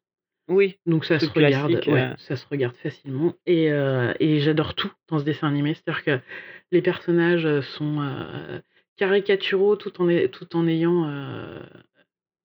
Oui. 0.49 0.77
Donc 0.85 1.05
ça 1.05 1.17
se 1.17 1.27
Truc 1.27 1.45
regarde, 1.45 1.69
classique, 1.71 1.91
ouais, 1.93 2.01
euh. 2.01 2.13
ça 2.17 2.35
se 2.35 2.45
regarde 2.49 2.75
facilement. 2.75 3.33
Et, 3.45 3.71
euh, 3.71 4.13
et 4.19 4.41
j'adore 4.41 4.73
tout 4.75 4.91
dans 5.07 5.19
ce 5.19 5.23
dessin 5.23 5.47
animé. 5.47 5.73
C'est-à-dire 5.75 6.03
que 6.03 6.19
les 6.73 6.81
personnages 6.81 7.45
euh, 7.45 7.61
sont 7.61 8.01
euh, 8.01 8.59
caricaturaux 8.97 9.77
tout 9.77 10.01
en, 10.01 10.09
tout 10.27 10.55
en 10.57 10.67
ayant 10.67 11.07
euh, 11.07 11.59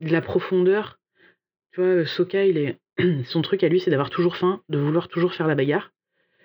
de 0.01 0.13
la 0.13 0.21
profondeur. 0.21 1.01
Tu 1.73 1.81
vois, 1.83 2.07
Soka, 2.07 2.45
il 2.47 2.59
est... 2.59 2.79
son 3.25 3.43
truc 3.43 3.63
à 3.65 3.69
lui, 3.69 3.81
c'est 3.81 3.91
d'avoir 3.91 4.11
toujours 4.11 4.37
faim, 4.37 4.63
de 4.69 4.79
vouloir 4.79 5.09
toujours 5.09 5.35
faire 5.35 5.47
la 5.47 5.55
bagarre. 5.55 5.93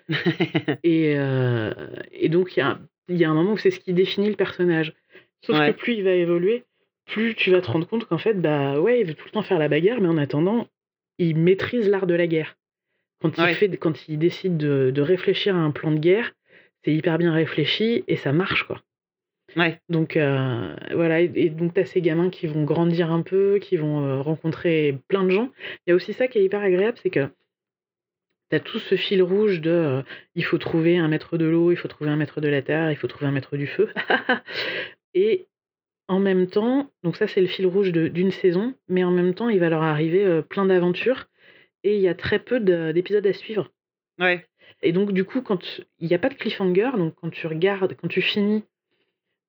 Et, 0.82 1.14
euh, 1.16 1.72
et 2.10 2.28
donc, 2.28 2.56
il 2.56 2.60
y 2.60 2.62
a, 2.62 2.78
il 3.08 3.16
y 3.16 3.24
a 3.24 3.30
un 3.30 3.34
moment 3.34 3.52
où 3.52 3.56
c'est 3.58 3.70
ce 3.70 3.80
qui 3.80 3.92
définit 3.92 4.28
le 4.28 4.36
personnage. 4.36 4.94
Sauf 5.42 5.58
Ouais. 5.58 5.72
que 5.72 5.78
plus 5.78 5.94
il 5.94 6.04
va 6.04 6.12
évoluer, 6.12 6.64
plus 7.06 7.34
tu 7.34 7.50
vas 7.50 7.60
te 7.60 7.70
rendre 7.70 7.86
compte 7.86 8.04
qu'en 8.06 8.18
fait, 8.18 8.34
bah 8.34 8.78
ouais, 8.80 9.00
il 9.00 9.06
veut 9.06 9.14
tout 9.14 9.24
le 9.26 9.30
temps 9.30 9.42
faire 9.42 9.58
la 9.58 9.68
bagarre, 9.68 10.00
mais 10.00 10.08
en 10.08 10.18
attendant, 10.18 10.68
il 11.18 11.36
maîtrise 11.36 11.88
l'art 11.88 12.06
de 12.06 12.14
la 12.14 12.26
guerre. 12.26 12.56
Quand 13.20 13.36
il, 13.38 13.42
Ouais. 13.44 13.54
fait, 13.54 13.76
quand 13.76 14.08
il 14.08 14.18
décide 14.18 14.56
de, 14.56 14.90
de 14.92 15.02
réfléchir 15.02 15.54
à 15.56 15.60
un 15.60 15.70
plan 15.70 15.92
de 15.92 15.98
guerre, 15.98 16.32
c'est 16.84 16.92
hyper 16.92 17.18
bien 17.18 17.32
réfléchi 17.32 18.04
et 18.08 18.16
ça 18.16 18.32
marche, 18.32 18.64
quoi. 18.64 18.82
Ouais. 19.56 19.80
Donc 19.88 20.16
euh, 20.16 20.74
voilà, 20.94 21.20
et, 21.20 21.30
et 21.34 21.50
donc 21.50 21.74
tu 21.74 21.80
as 21.80 21.86
ces 21.86 22.00
gamins 22.00 22.30
qui 22.30 22.46
vont 22.46 22.64
grandir 22.64 23.10
un 23.10 23.22
peu, 23.22 23.58
qui 23.60 23.76
vont 23.76 24.04
euh, 24.04 24.20
rencontrer 24.20 24.98
plein 25.08 25.24
de 25.24 25.30
gens. 25.30 25.50
Il 25.86 25.90
y 25.90 25.92
a 25.92 25.96
aussi 25.96 26.12
ça 26.12 26.28
qui 26.28 26.38
est 26.38 26.44
hyper 26.44 26.60
agréable, 26.60 26.98
c'est 27.02 27.10
que 27.10 27.28
tu 28.50 28.56
as 28.56 28.60
tout 28.60 28.78
ce 28.78 28.96
fil 28.96 29.22
rouge 29.22 29.60
de 29.60 29.70
euh, 29.70 30.02
il 30.34 30.44
faut 30.44 30.58
trouver 30.58 30.98
un 30.98 31.08
maître 31.08 31.38
de 31.38 31.46
l'eau, 31.46 31.70
il 31.72 31.76
faut 31.76 31.88
trouver 31.88 32.10
un 32.10 32.16
maître 32.16 32.40
de 32.40 32.48
la 32.48 32.62
terre, 32.62 32.90
il 32.90 32.96
faut 32.96 33.08
trouver 33.08 33.26
un 33.26 33.32
maître 33.32 33.56
du 33.56 33.66
feu. 33.66 33.88
et 35.14 35.46
en 36.08 36.18
même 36.18 36.46
temps, 36.46 36.90
donc 37.02 37.16
ça 37.16 37.26
c'est 37.26 37.40
le 37.40 37.46
fil 37.46 37.66
rouge 37.66 37.92
d'une 37.92 38.30
saison, 38.32 38.74
mais 38.88 39.04
en 39.04 39.10
même 39.10 39.34
temps 39.34 39.48
il 39.48 39.60
va 39.60 39.70
leur 39.70 39.82
arriver 39.82 40.42
plein 40.48 40.66
d'aventures 40.66 41.26
et 41.84 41.96
il 41.96 42.02
y 42.02 42.08
a 42.08 42.14
très 42.14 42.38
peu 42.38 42.60
de- 42.60 42.92
d'épisodes 42.92 43.26
à 43.26 43.32
suivre. 43.32 43.70
Ouais. 44.18 44.46
Et 44.82 44.92
donc, 44.92 45.12
du 45.12 45.24
coup, 45.24 45.42
quand 45.42 45.80
il 45.98 46.08
n'y 46.08 46.14
a 46.14 46.18
pas 46.18 46.28
de 46.28 46.34
cliffhanger, 46.34 46.90
donc 46.96 47.14
quand 47.14 47.30
tu 47.30 47.46
regardes, 47.46 47.94
quand 48.00 48.08
tu 48.08 48.20
finis, 48.20 48.64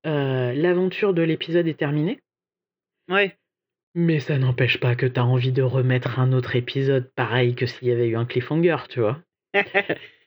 euh, 0.06 0.54
l'aventure 0.54 1.14
de 1.14 1.22
l'épisode 1.22 1.68
est 1.68 1.78
terminée. 1.80 2.20
Ouais. 3.10 3.36
Mais 3.96 4.20
ça 4.20 4.38
n'empêche 4.38 4.80
pas 4.80 4.96
que 4.96 5.06
tu 5.06 5.20
as 5.20 5.26
envie 5.26 5.52
de 5.52 5.62
remettre 5.62 6.20
un 6.20 6.34
autre 6.34 6.56
épisode 6.56 7.12
pareil 7.16 7.54
que 7.56 7.66
s'il 7.66 7.88
y 7.88 7.92
avait 7.92 8.08
eu 8.08 8.16
un 8.18 8.26
cliffhanger, 8.26 8.78
tu 8.90 9.00
vois. 9.02 9.20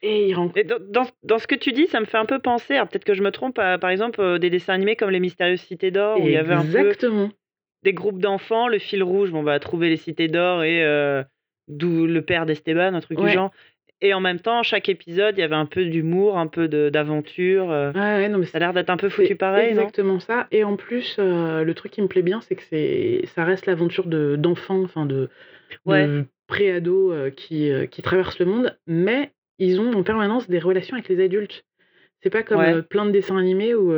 Et 0.01 0.29
il 0.29 0.33
rencontre. 0.35 0.57
Et 0.59 0.63
dans, 0.63 0.77
dans- 0.79 1.09
dans 1.23 1.37
ce 1.39 1.47
que 1.47 1.55
tu 1.55 1.71
dis, 1.73 1.87
ça 1.87 1.99
me 1.99 2.05
fait 2.05 2.17
un 2.17 2.25
peu 2.25 2.39
penser, 2.39 2.75
alors 2.75 2.87
peut-être 2.87 3.03
que 3.03 3.13
je 3.15 3.23
me 3.23 3.31
trompe, 3.31 3.59
à, 3.59 3.77
par 3.77 3.89
exemple, 3.89 4.21
euh, 4.21 4.37
des 4.37 4.49
dessins 4.49 4.73
animés 4.73 4.95
comme 4.95 5.09
Les 5.09 5.19
Mystérieuses 5.19 5.59
Cités 5.61 5.91
d'Or, 5.91 6.19
où 6.21 6.27
il 6.27 6.31
y 6.31 6.37
avait 6.37 6.53
un 6.53 6.61
peu 6.65 6.79
Exactement. 6.79 7.29
des 7.83 7.93
groupes 7.93 8.19
d'enfants, 8.19 8.67
le 8.69 8.79
fil 8.79 9.03
rouge, 9.03 9.31
bon, 9.31 9.43
bah, 9.43 9.59
trouver 9.59 9.89
les 9.89 9.97
cités 9.97 10.27
d'or 10.29 10.63
et 10.63 10.83
euh, 10.85 11.23
d'où 11.67 12.05
le 12.05 12.21
père 12.21 12.45
d'Esteban, 12.45 12.93
un 12.93 13.01
truc 13.01 13.19
Ouais. 13.19 13.27
du 13.29 13.33
genre. 13.33 13.51
Et 14.01 14.13
en 14.13 14.19
même 14.19 14.39
temps, 14.39 14.61
chaque 14.63 14.89
épisode, 14.89 15.35
il 15.37 15.41
y 15.41 15.43
avait 15.43 15.55
un 15.55 15.65
peu 15.65 15.83
d'humour, 15.85 16.37
un 16.37 16.47
peu 16.47 16.67
de- 16.67 16.89
d'aventure. 16.89 17.71
euh, 17.71 17.91
Ouais, 17.93 17.99
ouais, 17.99 18.29
non, 18.29 18.37
mais 18.37 18.45
ça 18.45 18.57
a 18.57 18.59
l'air 18.59 18.73
d'être 18.73 18.89
un 18.91 18.97
peu 18.97 19.09
foutu 19.09 19.35
pareil, 19.35 19.73
non? 19.73 19.81
exactement 19.81 20.19
ça. 20.19 20.47
Et 20.51 20.63
en 20.63 20.75
plus, 20.75 21.15
euh, 21.19 21.63
le 21.63 21.73
truc 21.73 21.91
qui 21.91 22.01
me 22.01 22.07
plaît 22.07 22.21
bien, 22.21 22.39
c'est 22.41 22.55
que 22.55 22.63
c'est, 22.69 23.21
ça 23.35 23.43
reste 23.43 23.65
l'aventure 23.65 24.05
de, 24.05 24.35
d'enfants, 24.35 24.83
enfin 24.83 25.05
de, 25.05 25.15
de 25.15 25.29
Ouais. 25.85 26.07
pré-ados 26.47 27.11
euh, 27.13 27.29
qui, 27.31 27.71
euh, 27.71 27.87
qui 27.87 28.01
traversent 28.03 28.39
le 28.39 28.45
monde, 28.45 28.77
mais 28.85 29.31
ils 29.57 29.79
ont 29.81 29.91
en 29.93 30.03
permanence 30.03 30.47
des 30.47 30.59
relations 30.59 30.95
avec 30.95 31.09
les 31.09 31.23
adultes. 31.23 31.65
C'est 32.21 32.29
pas 32.29 32.43
comme 32.43 32.59
Ouais. 32.59 32.81
plein 32.83 33.05
de 33.05 33.11
dessins 33.11 33.37
animés 33.37 33.73
où 33.75 33.91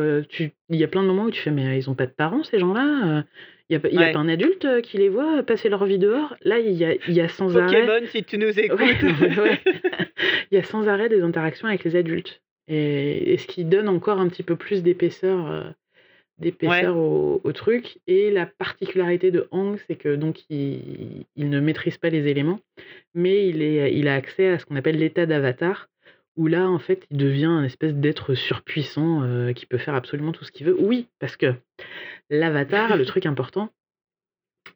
il 0.69 0.75
y 0.75 0.83
a 0.83 0.87
plein 0.87 1.01
de 1.03 1.07
moments 1.07 1.23
où 1.23 1.31
tu 1.31 1.41
fais 1.41 1.51
mais 1.51 1.77
ils 1.77 1.89
ont 1.89 1.95
pas 1.95 2.05
de 2.05 2.11
parents 2.11 2.43
ces 2.43 2.59
gens-là. 2.59 3.23
Il 3.69 3.73
y 3.73 3.75
a, 3.75 3.79
pas- 3.79 3.89
a 3.89 4.17
un 4.17 4.27
adulte 4.29 4.65
euh, 4.65 4.81
qui 4.81 4.97
les 4.97 5.09
voit 5.09 5.43
passer 5.43 5.69
leur 5.69 5.85
vie 5.85 5.99
dehors. 5.99 6.35
Là, 6.43 6.59
il 6.59 6.71
y 6.73 6.85
a, 6.85 6.95
il 7.07 7.13
y 7.13 7.21
a 7.21 7.27
sans 7.29 7.55
arrêt. 7.57 7.85
Pokémon, 7.85 8.07
si 8.07 8.23
tu 8.23 8.37
nous 8.37 8.59
écoutes. 8.59 8.79
Ouais, 8.79 9.39
ouais. 9.39 9.59
Il 10.51 10.55
y 10.55 10.57
a 10.57 10.63
sans 10.63 10.87
arrêt 10.87 11.09
des 11.09 11.21
interactions 11.21 11.67
avec 11.67 11.83
les 11.83 11.95
adultes. 11.95 12.41
Et, 12.67 13.33
et 13.33 13.37
ce 13.37 13.45
qui 13.47 13.65
donne 13.65 13.87
encore 13.87 14.19
un 14.19 14.27
petit 14.27 14.43
peu 14.43 14.55
plus 14.55 14.81
d'épaisseur, 14.83 15.51
euh, 15.51 15.63
d'épaisseur 16.39 16.95
au, 16.97 17.41
au 17.43 17.51
truc. 17.51 17.99
Et 18.07 18.31
la 18.31 18.45
particularité 18.45 19.29
de 19.31 19.47
Hang, 19.51 19.77
c'est 19.87 19.95
que 19.95 20.15
donc 20.15 20.39
il, 20.49 21.25
il 21.35 21.49
ne 21.49 21.59
maîtrise 21.59 21.97
pas 21.97 22.09
les 22.09 22.27
éléments, 22.27 22.59
mais 23.13 23.47
il, 23.47 23.61
est, 23.61 23.93
il 23.93 24.07
a 24.07 24.15
accès 24.15 24.47
à 24.47 24.59
ce 24.59 24.65
qu'on 24.65 24.75
appelle 24.77 24.97
l'état 24.97 25.25
d'avatar, 25.25 25.87
où 26.39 26.47
là, 26.47 26.69
en 26.69 26.79
fait, 26.79 27.05
il 27.11 27.17
devient 27.17 27.45
un 27.45 27.63
espèce 27.63 27.93
d'être 27.93 28.33
surpuissant 28.33 29.21
euh, 29.23 29.51
qui 29.51 29.65
peut 29.65 29.77
faire 29.77 29.93
absolument 29.95 30.31
tout 30.31 30.45
ce 30.45 30.51
qu'il 30.51 30.65
veut. 30.65 30.75
Oui, 30.79 31.07
parce 31.19 31.35
que 31.35 31.53
l'avatar, 32.29 32.95
le 32.95 33.05
truc 33.05 33.25
important, 33.25 33.69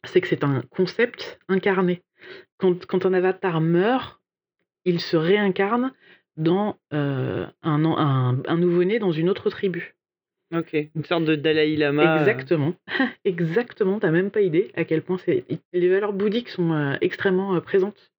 c'est 0.04 0.22
que 0.22 0.28
c'est 0.28 0.44
un 0.44 0.62
concept 0.70 1.40
incarné. 1.48 2.02
Quand, 2.58 2.86
quand 2.86 3.06
un 3.06 3.14
avatar 3.14 3.62
meurt, 3.62 4.20
il 4.86 5.00
se 5.00 5.16
réincarne 5.18 5.94
dans 6.36 6.78
euh, 6.94 7.46
un, 7.62 7.86
en- 7.86 7.98
un, 7.98 8.42
un 8.46 8.58
nouveau-né 8.58 9.00
dans 9.00 9.12
une 9.12 9.30
autre 9.30 9.50
tribu. 9.50 9.96
Ok, 10.54 10.74
une 10.74 11.06
sorte 11.06 11.26
de 11.26 11.36
Dalai 11.36 11.76
Lama. 11.76 12.16
euh, 12.18 12.20
Exactement. 12.20 12.74
Exactement, 13.26 14.00
t'as 14.00 14.12
même 14.12 14.32
pas 14.32 14.42
idée 14.42 14.72
à 14.76 14.84
quel 14.84 15.02
point 15.02 15.18
c'est... 15.18 15.46
les 15.74 15.90
valeurs 15.90 16.14
bouddhiques 16.14 16.50
sont 16.50 16.74
euh, 16.74 16.96
extrêmement 17.02 17.56
euh, 17.56 17.60
présentes. 17.62 18.12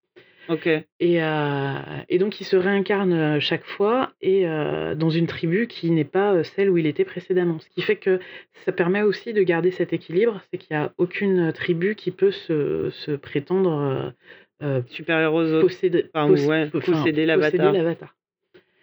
Ok. 0.48 0.66
Et, 1.00 1.22
euh, 1.22 1.72
et 2.08 2.18
donc 2.18 2.40
il 2.40 2.44
se 2.44 2.56
réincarne 2.56 3.12
euh, 3.12 3.40
chaque 3.40 3.64
fois 3.64 4.12
et 4.20 4.46
euh, 4.46 4.94
dans 4.94 5.10
une 5.10 5.26
tribu 5.26 5.66
qui 5.66 5.90
n'est 5.90 6.04
pas 6.04 6.44
celle 6.44 6.70
où 6.70 6.78
il 6.78 6.86
était 6.86 7.04
précédemment. 7.04 7.58
Ce 7.58 7.68
qui 7.70 7.82
fait 7.82 7.96
que 7.96 8.20
ça 8.64 8.72
permet 8.72 9.02
aussi 9.02 9.32
de 9.32 9.42
garder 9.42 9.70
cet 9.70 9.92
équilibre, 9.92 10.40
c'est 10.50 10.58
qu'il 10.58 10.76
n'y 10.76 10.82
a 10.82 10.92
aucune 10.98 11.52
tribu 11.52 11.94
qui 11.94 12.10
peut 12.10 12.30
se, 12.30 12.90
se 12.90 13.12
prétendre 13.12 13.72
euh, 13.72 14.10
euh, 14.62 14.82
Supérieur 14.88 15.34
aux 15.34 15.44
autres. 15.52 15.66
posséder, 15.66 16.06
Enfin, 16.14 16.28
poss- 16.32 16.46
ouais, 16.46 16.70
enfin, 16.74 16.92
posséder 17.02 17.26
l'avatar. 17.26 18.14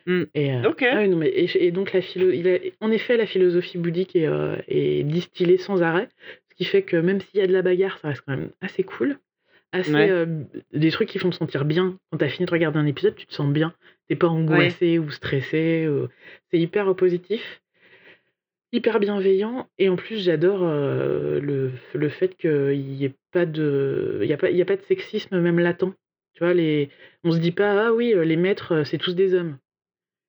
Hmm. 0.07 0.23
Et, 0.33 0.51
euh, 0.51 0.67
Ok. 0.69 0.83
ah 0.83 0.97
oui, 0.97 1.09
non, 1.09 1.17
mais, 1.17 1.29
et, 1.29 1.65
et 1.65 1.71
donc 1.71 1.93
la 1.93 2.01
philo, 2.01 2.31
il 2.31 2.47
a- 2.47 2.57
en 2.81 2.91
effet 2.91 3.17
la 3.17 3.27
philosophie 3.27 3.77
bouddhique 3.77 4.15
est, 4.15 4.25
euh, 4.27 4.55
est 4.67 5.03
distillée 5.03 5.57
sans 5.57 5.83
arrêt, 5.83 6.09
ce 6.49 6.55
qui 6.55 6.65
fait 6.65 6.81
que 6.81 6.97
même 6.97 7.21
s'il 7.21 7.39
y 7.39 7.43
a 7.43 7.47
de 7.47 7.53
la 7.53 7.61
bagarre, 7.61 7.99
ça 7.99 8.07
reste 8.09 8.23
quand 8.25 8.35
même 8.35 8.49
assez 8.61 8.83
cool, 8.83 9.17
assez 9.71 9.93
Ouais. 9.93 10.09
euh, 10.09 10.43
des 10.73 10.91
trucs 10.91 11.09
qui 11.09 11.19
font 11.19 11.29
te 11.29 11.35
sentir 11.35 11.65
bien. 11.65 11.97
Quand 12.11 12.17
t'as 12.17 12.29
fini 12.29 12.45
de 12.45 12.51
regarder 12.51 12.79
un 12.79 12.85
épisode, 12.85 13.15
tu 13.15 13.25
te 13.25 13.33
sens 13.33 13.51
bien, 13.51 13.73
t'es 14.09 14.15
pas 14.15 14.27
angoissé 14.27 14.99
ou 14.99 15.09
stressé, 15.11 15.87
ou- 15.87 16.07
c'est 16.49 16.59
hyper 16.59 16.93
positif. 16.95 17.61
hyper 18.73 18.99
bienveillant. 18.99 19.67
Et 19.79 19.89
en 19.89 19.95
plus 19.95 20.23
j'adore 20.23 20.61
euh, 20.63 21.39
le, 21.41 21.71
le 21.93 22.09
fait 22.09 22.35
qu'il 22.37 22.79
n'y 22.79 23.05
ait 23.05 23.13
pas 23.31 23.45
de 23.45 24.19
il 24.21 24.27
y 24.29 24.33
a 24.33 24.37
pas 24.37 24.49
il 24.49 24.57
y 24.57 24.61
a 24.61 24.65
pas 24.65 24.77
de 24.77 24.81
sexisme 24.83 25.39
même 25.39 25.59
latent. 25.59 25.93
Tu 26.33 26.43
vois 26.43 26.53
les 26.53 26.89
on 27.23 27.31
se 27.31 27.39
dit 27.39 27.51
pas 27.51 27.87
ah 27.87 27.93
oui 27.93 28.13
les 28.23 28.37
maîtres 28.37 28.83
c'est 28.85 28.97
tous 28.97 29.15
des 29.15 29.33
hommes. 29.33 29.57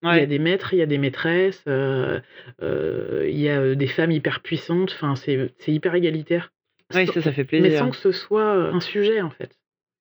Il 0.05 0.09
y 0.09 0.21
a 0.23 0.27
des 0.27 0.41
maîtres 0.41 0.75
il 0.75 0.79
y 0.81 0.83
a 0.83 0.87
des 0.87 0.99
maîtresses 0.99 1.63
euh, 1.69 2.19
euh, 2.63 3.29
il 3.31 3.39
y 3.39 3.49
a 3.49 3.77
des 3.77 3.87
femmes 3.87 4.11
hyper 4.11 4.41
puissantes. 4.41 4.91
Enfin 4.93 5.15
c'est 5.15 5.53
c'est 5.59 5.73
hyper 5.73 5.95
égalitaire 5.95 6.53
Oui, 6.95 7.07
ça, 7.07 7.21
ça 7.23 7.33
fait 7.33 7.43
mais 7.53 7.61
plaisir. 7.61 7.79
sans 7.79 7.91
que 7.91 7.97
ce 7.97 8.13
soit 8.13 8.53
un 8.53 8.81
sujet 8.81 9.21
en 9.21 9.31
fait 9.31 9.57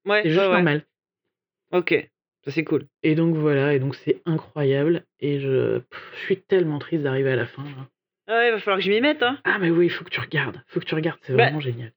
Ouais, 0.05 0.21
c'est 0.23 0.29
juste 0.29 0.41
ouais, 0.41 0.51
normal 0.51 0.85
OK. 1.71 2.09
Ça, 2.43 2.51
c'est 2.51 2.63
cool. 2.63 2.87
et 3.03 3.13
donc 3.15 3.35
voilà 3.35 3.73
et 3.73 3.79
donc 3.79 3.95
c'est 3.95 4.21
incroyable 4.25 5.03
et 5.19 5.39
je 5.39 5.77
pff, 5.79 6.11
je 6.15 6.19
suis 6.25 6.37
tellement 6.41 6.79
triste 6.79 7.03
d'arriver 7.03 7.31
à 7.31 7.35
la 7.35 7.45
fin 7.45 7.63
là. 7.63 7.87
Ah 8.27 8.33
ouais, 8.37 8.47
il 8.47 8.51
va 8.51 8.59
falloir 8.59 8.79
que 8.79 8.83
je 8.85 8.89
m'y 8.91 8.99
mette, 9.01 9.21
hein. 9.23 9.37
ah 9.43 9.57
mais 9.59 9.69
oui 9.69 9.85
il 9.85 9.89
faut 9.89 10.03
que 10.03 10.09
tu 10.09 10.19
regardes 10.19 10.61
faut 10.67 10.79
que 10.79 10.85
tu 10.85 10.95
regardes 10.95 11.19
c'est 11.21 11.33
Bah 11.35 11.43
vraiment 11.45 11.59
génial 11.59 11.91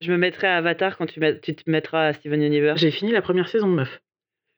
Je 0.00 0.10
me 0.10 0.16
mettrai 0.16 0.46
à 0.46 0.56
Avatar 0.56 0.96
quand 0.96 1.06
tu, 1.06 1.20
tu 1.42 1.54
te 1.54 1.70
mettras 1.70 2.06
à 2.08 2.12
Steven 2.14 2.42
Universe. 2.42 2.80
j'ai 2.80 2.90
fini 2.90 3.12
la 3.12 3.20
première 3.22 3.48
saison 3.48 3.66
meuf 3.68 4.00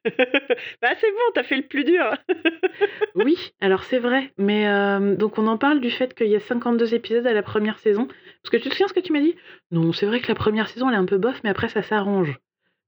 bah, 0.81 0.89
c'est 0.99 1.11
bon, 1.11 1.31
t'as 1.33 1.43
fait 1.43 1.57
le 1.57 1.67
plus 1.67 1.83
dur. 1.83 2.13
Oui, 3.15 3.51
alors 3.61 3.83
c'est 3.83 3.97
vrai, 3.97 4.31
mais 4.37 4.67
euh, 4.67 5.15
donc 5.15 5.39
on 5.39 5.47
en 5.47 5.57
parle 5.57 5.79
du 5.79 5.89
fait 5.89 6.13
qu'il 6.13 6.27
y 6.27 6.35
a 6.35 6.39
52 6.39 6.93
épisodes 6.93 7.25
à 7.25 7.33
la 7.33 7.41
première 7.41 7.79
saison. 7.79 8.07
Parce 8.07 8.51
que 8.51 8.57
tu 8.57 8.69
te 8.69 8.73
souviens 8.75 8.87
ce 8.87 8.93
que 8.93 8.99
tu 8.99 9.11
m'as 9.11 9.21
dit? 9.21 9.35
Non, 9.71 9.91
c'est 9.91 10.05
vrai 10.05 10.19
que 10.19 10.27
la 10.27 10.35
première 10.35 10.67
saison 10.69 10.87
elle 10.89 10.95
est 10.95 10.99
un 10.99 11.05
peu 11.05 11.17
bof, 11.17 11.39
mais 11.43 11.49
après 11.49 11.67
ça 11.69 11.81
s'arrange. 11.81 12.37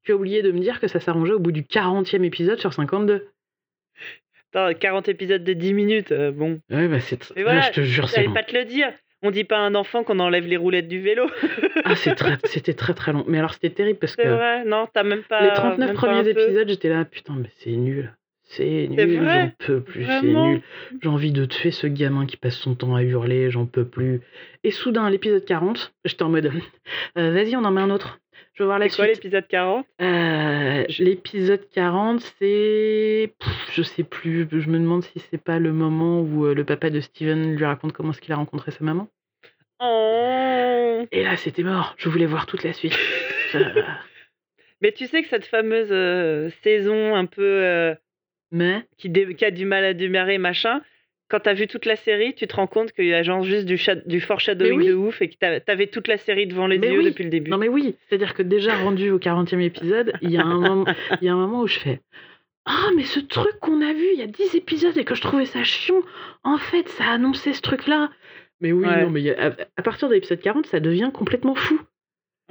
Tu 0.03 0.11
as 0.11 0.15
oublié 0.15 0.43
de 0.43 0.51
me 0.51 0.59
dire 0.59 0.79
que 0.79 0.87
ça 0.87 0.99
s'arrangeait 0.99 1.33
au 1.33 1.39
bout 1.39 1.51
du 1.51 1.63
40e 1.63 2.23
épisode 2.23 2.59
sur 2.59 2.73
52. 2.73 3.27
Attends, 4.53 4.77
40 4.77 5.09
épisodes 5.09 5.43
de 5.43 5.53
10 5.53 5.73
minutes, 5.73 6.11
euh, 6.11 6.31
bon. 6.31 6.61
Ouais, 6.69 6.87
bah 6.87 6.99
c'est. 6.99 7.31
voilà, 7.41 7.61
je 7.61 7.71
te 7.71 7.81
jure, 7.81 8.07
c'est 8.07 8.17
j'allais 8.17 8.27
long. 8.27 8.33
pas 8.33 8.43
te 8.43 8.55
le 8.55 8.65
dire. 8.65 8.91
On 9.21 9.31
dit 9.31 9.43
pas 9.43 9.57
à 9.57 9.61
un 9.61 9.75
enfant 9.75 10.03
qu'on 10.03 10.19
enlève 10.19 10.45
les 10.47 10.57
roulettes 10.57 10.87
du 10.87 11.01
vélo. 11.01 11.29
Ah, 11.85 11.95
c'est 11.95 12.13
très- 12.13 12.37
c'était 12.43 12.73
très 12.73 12.93
très 12.93 13.11
long. 13.13 13.23
Mais 13.27 13.39
alors 13.39 13.53
c'était 13.53 13.69
terrible 13.71 13.97
parce 13.99 14.13
c'est 14.15 14.23
que 14.23 14.27
vrai, 14.27 14.63
non, 14.65 14.87
t'as 14.93 15.03
même 15.03 15.23
pas. 15.23 15.41
les 15.41 15.53
39 15.53 15.77
même 15.79 15.87
pas 15.87 15.93
un 15.93 15.95
premiers 15.95 16.29
épisodes, 16.29 16.67
j'étais 16.69 16.89
là, 16.89 17.03
putain, 17.05 17.33
mais 17.37 17.49
c'est 17.57 17.71
nul. 17.71 18.13
C'est 18.51 18.87
nul, 18.89 19.23
j'en 19.23 19.51
peux 19.59 19.81
plus, 19.81 20.05
c'est 20.05 20.21
nul. 20.23 20.61
J'ai 21.03 21.07
envie 21.09 21.31
de 21.31 21.45
tuer 21.45 21.69
ce 21.69 21.85
gamin 21.85 22.25
qui 22.25 22.35
passe 22.35 22.55
son 22.57 22.73
temps 22.73 22.95
à 22.95 23.03
hurler, 23.03 23.51
j'en 23.51 23.67
peux 23.67 23.85
plus. 23.85 24.21
Et 24.63 24.71
soudain, 24.71 25.05
à 25.05 25.09
l'épisode 25.11 25.45
40, 25.45 25.93
j'étais 26.03 26.23
en 26.23 26.29
mode, 26.29 26.51
euh, 27.17 27.31
vas-y, 27.31 27.55
on 27.55 27.63
en 27.63 27.69
met 27.71 27.81
un 27.81 27.91
autre. 27.91 28.19
Je 28.55 28.63
veux 28.63 28.67
voir 28.67 28.79
la 28.79 28.89
C'est 28.89 28.95
quoi 28.95 29.05
suite. 29.05 29.17
l'épisode 29.17 29.47
40 29.47 29.85
Euh, 30.01 30.83
L'épisode 30.97 31.69
40, 31.73 32.19
c'est. 32.39 33.33
Je 33.71 33.83
sais 33.83 34.03
plus. 34.03 34.47
Je 34.51 34.69
me 34.69 34.79
demande 34.79 35.03
si 35.03 35.19
c'est 35.19 35.41
pas 35.41 35.59
le 35.59 35.71
moment 35.71 36.19
où 36.21 36.45
euh, 36.45 36.53
le 36.55 36.65
papa 36.65 36.89
de 36.89 36.99
Steven 36.99 37.55
lui 37.55 37.65
raconte 37.65 37.93
comment 37.93 38.09
est-ce 38.11 38.19
qu'il 38.19 38.33
a 38.33 38.37
rencontré 38.37 38.71
sa 38.71 38.83
maman. 38.83 39.07
Oh 39.79 41.05
Et 41.11 41.23
là, 41.23 41.37
c'était 41.37 41.63
mort. 41.63 41.93
Je 41.97 42.09
voulais 42.09 42.25
voir 42.25 42.47
toute 42.47 42.63
la 42.63 42.73
suite. 42.73 42.97
Mais 44.81 44.91
tu 44.91 45.07
sais 45.07 45.21
que 45.21 45.29
cette 45.29 45.45
fameuse 45.45 45.89
euh, 45.91 46.49
saison 46.63 47.15
un 47.15 47.25
peu 47.27 47.95
Mais. 48.51 48.83
qui, 48.97 49.09
a 49.45 49.51
du 49.51 49.65
mal 49.65 49.83
à 49.85 49.93
démarrer, 49.93 50.37
machin, 50.37 50.81
quand 51.29 51.41
t'as 51.41 51.53
vu 51.53 51.67
toute 51.67 51.85
la 51.85 51.95
série, 51.95 52.33
tu 52.33 52.47
te 52.47 52.55
rends 52.55 52.65
compte 52.67 52.91
qu'il 52.91 53.05
y 53.05 53.13
a 53.13 53.21
genre 53.21 53.43
juste 53.43 53.65
du, 53.65 53.79
du 54.07 54.19
foreshadowing 54.19 54.79
oui. 54.79 54.87
de 54.87 54.93
ouf 54.95 55.21
et 55.21 55.29
que 55.29 55.35
t'avais 55.59 55.87
toute 55.87 56.07
la 56.07 56.17
série 56.17 56.47
devant 56.47 56.65
les 56.65 56.79
Mais 56.79 56.91
yeux 56.91 56.99
oui. 56.99 57.05
depuis 57.05 57.23
le 57.23 57.29
début. 57.29 57.51
Non, 57.51 57.57
mais 57.57 57.67
oui. 57.67 57.95
C'est-à-dire 58.07 58.33
que 58.33 58.41
déjà 58.41 58.75
rendu 58.75 59.11
au 59.11 59.19
40e 59.19 59.59
épisode, 59.61 60.13
il 60.21 60.31
y, 60.31 60.37
a 60.37 60.41
un 60.43 60.59
moment- 60.59 60.85
il 61.21 61.25
y 61.25 61.29
a 61.29 61.33
un 61.33 61.37
moment 61.37 61.61
où 61.61 61.67
je 61.67 61.77
fais. 61.79 62.01
Ah, 62.65 62.89
mais 62.95 63.03
ce 63.03 63.19
truc 63.19 63.59
qu'on 63.61 63.81
a 63.81 63.93
vu 63.93 64.05
il 64.13 64.19
y 64.19 64.23
a 64.23 64.27
10 64.27 64.55
épisodes 64.55 64.97
et 64.97 65.03
que 65.05 65.13
je 65.15 65.21
trouvais 65.21 65.45
ça 65.45 65.63
chiant, 65.63 66.01
en 66.43 66.57
fait, 66.57 66.87
ça 66.89 67.05
a 67.05 67.11
annoncé 67.13 67.53
ce 67.53 67.61
truc-là. 67.61 68.09
Mais 68.61 68.71
oui, 68.71 68.85
Ouais. 68.87 69.03
non, 69.03 69.09
mais 69.11 69.29
a- 69.35 69.55
à, 69.77 69.81
partir 69.81 70.09
de 70.09 70.15
l'épisode 70.15 70.39
40, 70.41 70.65
ça 70.65 70.79
devient 70.79 71.11
complètement 71.13 71.55
fou. 71.55 71.79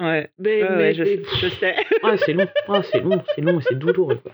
Ouais, 0.01 0.31
Mais, 0.39 0.63
ouais, 0.63 0.69
mais- 0.71 0.77
ouais, 0.77 0.95
je, 0.95 1.03
mais- 1.03 1.21
je 1.41 1.49
sais. 1.49 1.75
Ah, 2.05 2.17
c'est 2.17 2.33
long, 2.33 2.47
ah, 2.69 2.83
c'est 2.85 3.01
long, 3.01 3.23
c'est 3.35 3.41
long 3.43 3.61
c'est 3.61 3.77
douloureux. 3.79 4.17
Quoi. 4.23 4.33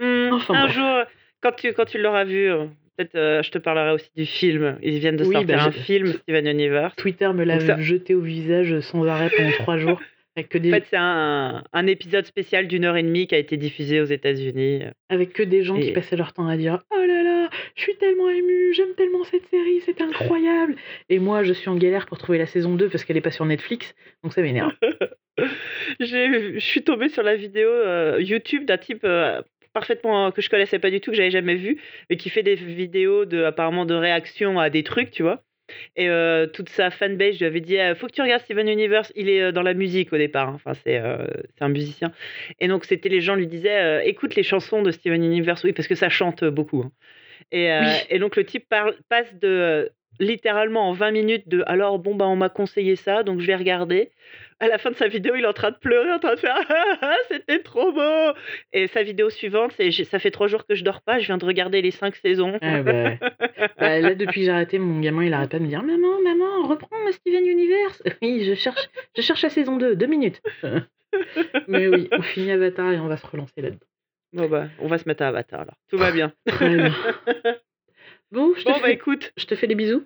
Enfin, 0.00 0.54
un 0.54 0.64
bref. 0.64 0.74
jour, 0.76 1.02
quand 1.40 1.52
tu, 1.52 1.72
quand 1.72 1.84
tu 1.84 1.98
l'auras 1.98 2.24
vu, 2.24 2.50
euh, 2.50 2.64
peut-être 2.96 3.14
euh, 3.16 3.42
je 3.42 3.50
te 3.50 3.58
parlerai 3.58 3.92
aussi 3.92 4.10
du 4.16 4.26
film. 4.26 4.78
Ils 4.82 4.98
viennent 4.98 5.16
de 5.16 5.24
Oui, 5.24 5.34
sortir 5.34 5.56
bah, 5.56 5.64
un 5.64 5.70
film, 5.70 6.12
Steven 6.12 6.46
Universe. 6.46 6.94
Twitter 6.96 7.28
me 7.32 7.44
l'a 7.44 7.60
ça- 7.60 7.80
jeté 7.80 8.14
au 8.14 8.20
visage 8.20 8.80
sans 8.80 9.06
arrêt 9.06 9.30
pendant 9.36 9.50
trois 9.58 9.78
jours. 9.78 10.00
Avec 10.36 10.48
que 10.48 10.58
En 10.58 10.62
des, 10.62 10.70
fait, 10.70 10.84
c'est 10.90 10.96
un, 10.98 11.62
un 11.72 11.86
épisode 11.86 12.26
spécial 12.26 12.66
d'une 12.66 12.84
heure 12.84 12.96
et 12.96 13.04
demie 13.04 13.28
qui 13.28 13.36
a 13.36 13.38
été 13.38 13.56
diffusé 13.56 14.00
aux 14.00 14.04
États-Unis. 14.06 14.82
avec 15.08 15.32
que 15.32 15.44
des 15.44 15.62
gens 15.62 15.78
qui 15.78 15.92
passaient 15.92 16.16
leur 16.16 16.32
temps 16.32 16.48
à 16.48 16.56
dire 16.56 16.80
Oh 16.92 16.98
là 17.06 17.22
là, 17.22 17.48
je 17.76 17.82
suis 17.82 17.94
tellement 17.98 18.28
ému, 18.30 18.74
j'aime 18.74 18.94
tellement 18.96 19.22
cette 19.22 19.46
série, 19.48 19.80
c'est 19.86 20.00
incroyable. 20.00 20.74
Et 21.08 21.20
moi, 21.20 21.44
je 21.44 21.52
suis 21.52 21.68
en 21.68 21.76
galère 21.76 22.06
pour 22.06 22.18
trouver 22.18 22.38
la 22.38 22.46
saison 22.46 22.74
2 22.74 22.88
parce 22.88 23.04
qu'elle 23.04 23.16
est 23.16 23.20
pas 23.20 23.30
sur 23.30 23.44
Netflix, 23.46 23.94
donc 24.24 24.32
ça 24.32 24.42
m'énerve. 24.42 24.72
J'ai- 26.00 26.54
Je 26.58 26.64
suis 26.64 26.82
tombée 26.82 27.08
sur 27.08 27.22
la 27.22 27.36
vidéo 27.36 27.68
euh, 27.68 28.18
YouTube 28.20 28.64
d'un 28.64 28.78
type 28.78 29.04
euh, 29.04 29.40
parfaitement 29.74 30.30
que 30.32 30.40
je 30.40 30.48
connaissais 30.48 30.78
pas 30.78 30.90
du 30.90 31.00
tout, 31.02 31.10
que 31.10 31.16
j'avais 31.18 31.30
jamais 31.30 31.56
vu, 31.56 31.82
mais 32.08 32.16
qui 32.16 32.30
fait 32.30 32.42
des 32.42 32.54
vidéos 32.54 33.26
de 33.26 33.44
apparemment 33.44 33.84
de 33.84 33.94
réaction 33.94 34.58
à 34.58 34.70
des 34.70 34.82
trucs, 34.82 35.10
tu 35.10 35.22
vois. 35.22 35.42
Et 35.96 36.08
euh, 36.10 36.46
toute 36.46 36.68
sa 36.68 36.90
fanbase 36.90 37.38
lui 37.38 37.46
avait 37.46 37.60
dit 37.62 37.78
euh, 37.78 37.94
faut 37.94 38.06
que 38.06 38.12
tu 38.12 38.20
regardes 38.20 38.42
Steven 38.42 38.68
Universe, 38.68 39.12
il 39.16 39.30
est 39.30 39.40
euh, 39.40 39.50
dans 39.52 39.62
la 39.62 39.72
musique 39.72 40.12
au 40.12 40.18
départ, 40.18 40.48
hein. 40.50 40.52
enfin 40.56 40.74
c'est 40.84 40.98
euh, 40.98 41.26
c'est 41.56 41.64
un 41.64 41.70
musicien. 41.70 42.12
Et 42.60 42.68
donc 42.68 42.84
c'était 42.84 43.08
les 43.08 43.20
gens 43.22 43.34
lui 43.34 43.46
disaient 43.46 44.06
écoute 44.06 44.34
les 44.34 44.42
chansons 44.42 44.82
de 44.82 44.90
Steven 44.90 45.24
Universe, 45.24 45.64
oui 45.64 45.72
parce 45.72 45.88
que 45.88 45.94
ça 45.94 46.10
chante 46.10 46.44
beaucoup. 46.44 46.82
hein. 46.82 46.92
Et, 47.50 47.68
Oui. 47.80 47.86
et 48.10 48.18
donc 48.18 48.36
le 48.36 48.44
type 48.44 48.68
parle, 48.68 48.94
passe 49.08 49.34
de 49.38 49.90
littéralement 50.20 50.88
en 50.88 50.92
20 50.92 51.10
minutes 51.10 51.48
de 51.48 51.62
alors 51.66 51.98
bon 51.98 52.14
bah 52.14 52.26
on 52.26 52.36
m'a 52.36 52.48
conseillé 52.48 52.96
ça 52.96 53.22
donc 53.22 53.40
je 53.40 53.46
vais 53.46 53.56
regarder. 53.56 54.10
À 54.60 54.68
la 54.68 54.78
fin 54.78 54.90
de 54.90 54.94
sa 54.96 55.08
vidéo, 55.08 55.34
il 55.34 55.42
est 55.42 55.48
en 55.48 55.52
train 55.52 55.72
de 55.72 55.76
pleurer, 55.76 56.12
en 56.12 56.20
train 56.20 56.36
de 56.36 56.40
faire 56.40 56.56
Ah, 56.68 56.96
ah, 57.02 57.16
c'était 57.28 57.58
trop 57.58 57.92
beau. 57.92 58.38
Et 58.72 58.86
sa 58.86 59.02
vidéo 59.02 59.28
suivante, 59.28 59.72
c'est 59.76 59.90
ça 59.90 60.18
fait 60.18 60.30
trois 60.30 60.46
jours 60.46 60.64
que 60.64 60.74
je 60.76 60.84
dors 60.84 61.02
pas, 61.02 61.18
je 61.18 61.26
viens 61.26 61.38
de 61.38 61.44
regarder 61.44 61.82
les 61.82 61.90
cinq 61.90 62.14
saisons. 62.16 62.56
Ah 62.62 62.82
bah, 62.82 63.10
bah, 63.78 64.00
là, 64.00 64.14
depuis 64.14 64.40
que 64.40 64.46
j'ai 64.46 64.52
arrêté, 64.52 64.78
mon 64.78 65.00
gamin, 65.00 65.24
il 65.24 65.34
arrête 65.34 65.50
pas 65.50 65.58
de 65.58 65.64
me 65.64 65.68
dire 65.68 65.82
Maman, 65.82 66.20
maman, 66.22 66.68
reprends 66.68 66.96
Steven 67.12 67.44
Universe. 67.46 68.02
Oui, 68.22 68.44
je 68.44 68.54
cherche, 68.54 68.88
je 69.16 69.22
cherche 69.22 69.42
la 69.42 69.50
saison 69.50 69.76
2, 69.76 69.96
deux 69.96 70.06
minutes. 70.06 70.40
Mais 71.68 71.88
oui, 71.88 72.08
on 72.12 72.22
finit 72.22 72.52
Avatar 72.52 72.92
et 72.92 72.98
on 72.98 73.08
va 73.08 73.16
se 73.16 73.26
relancer 73.26 73.60
là-dedans. 73.60 73.86
Bon 74.32 74.48
bah, 74.48 74.68
on 74.80 74.88
va 74.88 74.98
se 74.98 75.08
mettre 75.08 75.22
à 75.22 75.28
Avatar 75.28 75.60
alors. 75.60 75.76
Tout 75.90 75.98
va 75.98 76.10
bien. 76.10 76.32
Très 76.46 76.76
bien. 76.76 76.94
Bon, 78.34 78.52
je 78.56 78.64
te, 78.64 78.68
Bon 78.68 78.80
bah 78.80 78.90
écoute, 78.90 79.32
je 79.36 79.46
te 79.46 79.54
fais 79.54 79.66
des 79.68 79.76
bisous. 79.76 80.04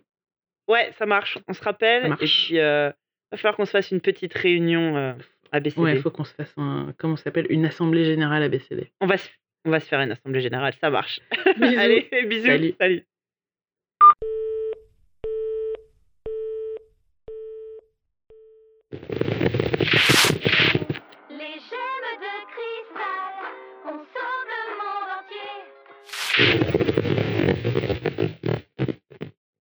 ouais, 0.68 0.92
ça 0.98 1.06
marche. 1.06 1.38
On 1.48 1.54
se 1.54 1.62
rappelle. 1.62 2.02
Ça 2.08 2.14
Et 2.20 2.26
puis, 2.26 2.58
euh, 2.58 2.90
va 3.32 3.38
falloir 3.38 3.56
qu'on 3.56 3.64
se 3.64 3.70
fasse 3.70 3.90
une 3.90 4.00
petite 4.02 4.34
réunion 4.34 4.96
euh, 4.98 5.12
ABCD. 5.50 5.80
Ouais, 5.80 5.94
il 5.96 6.02
faut 6.02 6.10
qu'on 6.10 6.24
se 6.24 6.34
fasse 6.34 6.52
un. 6.58 6.92
Comment 6.98 7.16
ça 7.16 7.24
s'appelle? 7.24 7.46
Une 7.48 7.64
assemblée 7.64 8.04
générale 8.04 8.42
ABCD. 8.42 8.90
On, 9.00 9.06
va 9.06 9.16
se, 9.16 9.28
on 9.64 9.70
va 9.70 9.80
se 9.80 9.86
faire 9.88 10.00
une 10.00 10.12
assemblée 10.12 10.42
générale, 10.42 10.74
ça 10.80 10.90
marche. 10.90 11.20
Bisous. 11.58 11.78
Allez, 11.78 12.08
bisous. 12.26 12.46
Salut. 12.46 12.74
Salut. 12.78 13.04
Les 21.30 21.54
gemmes 21.70 22.14
de 22.20 22.34
cristal, 22.52 23.34
on 23.84 23.96
sauve 23.98 24.48
le 24.52 24.62
monde 24.80 25.10
entier. 25.20 26.67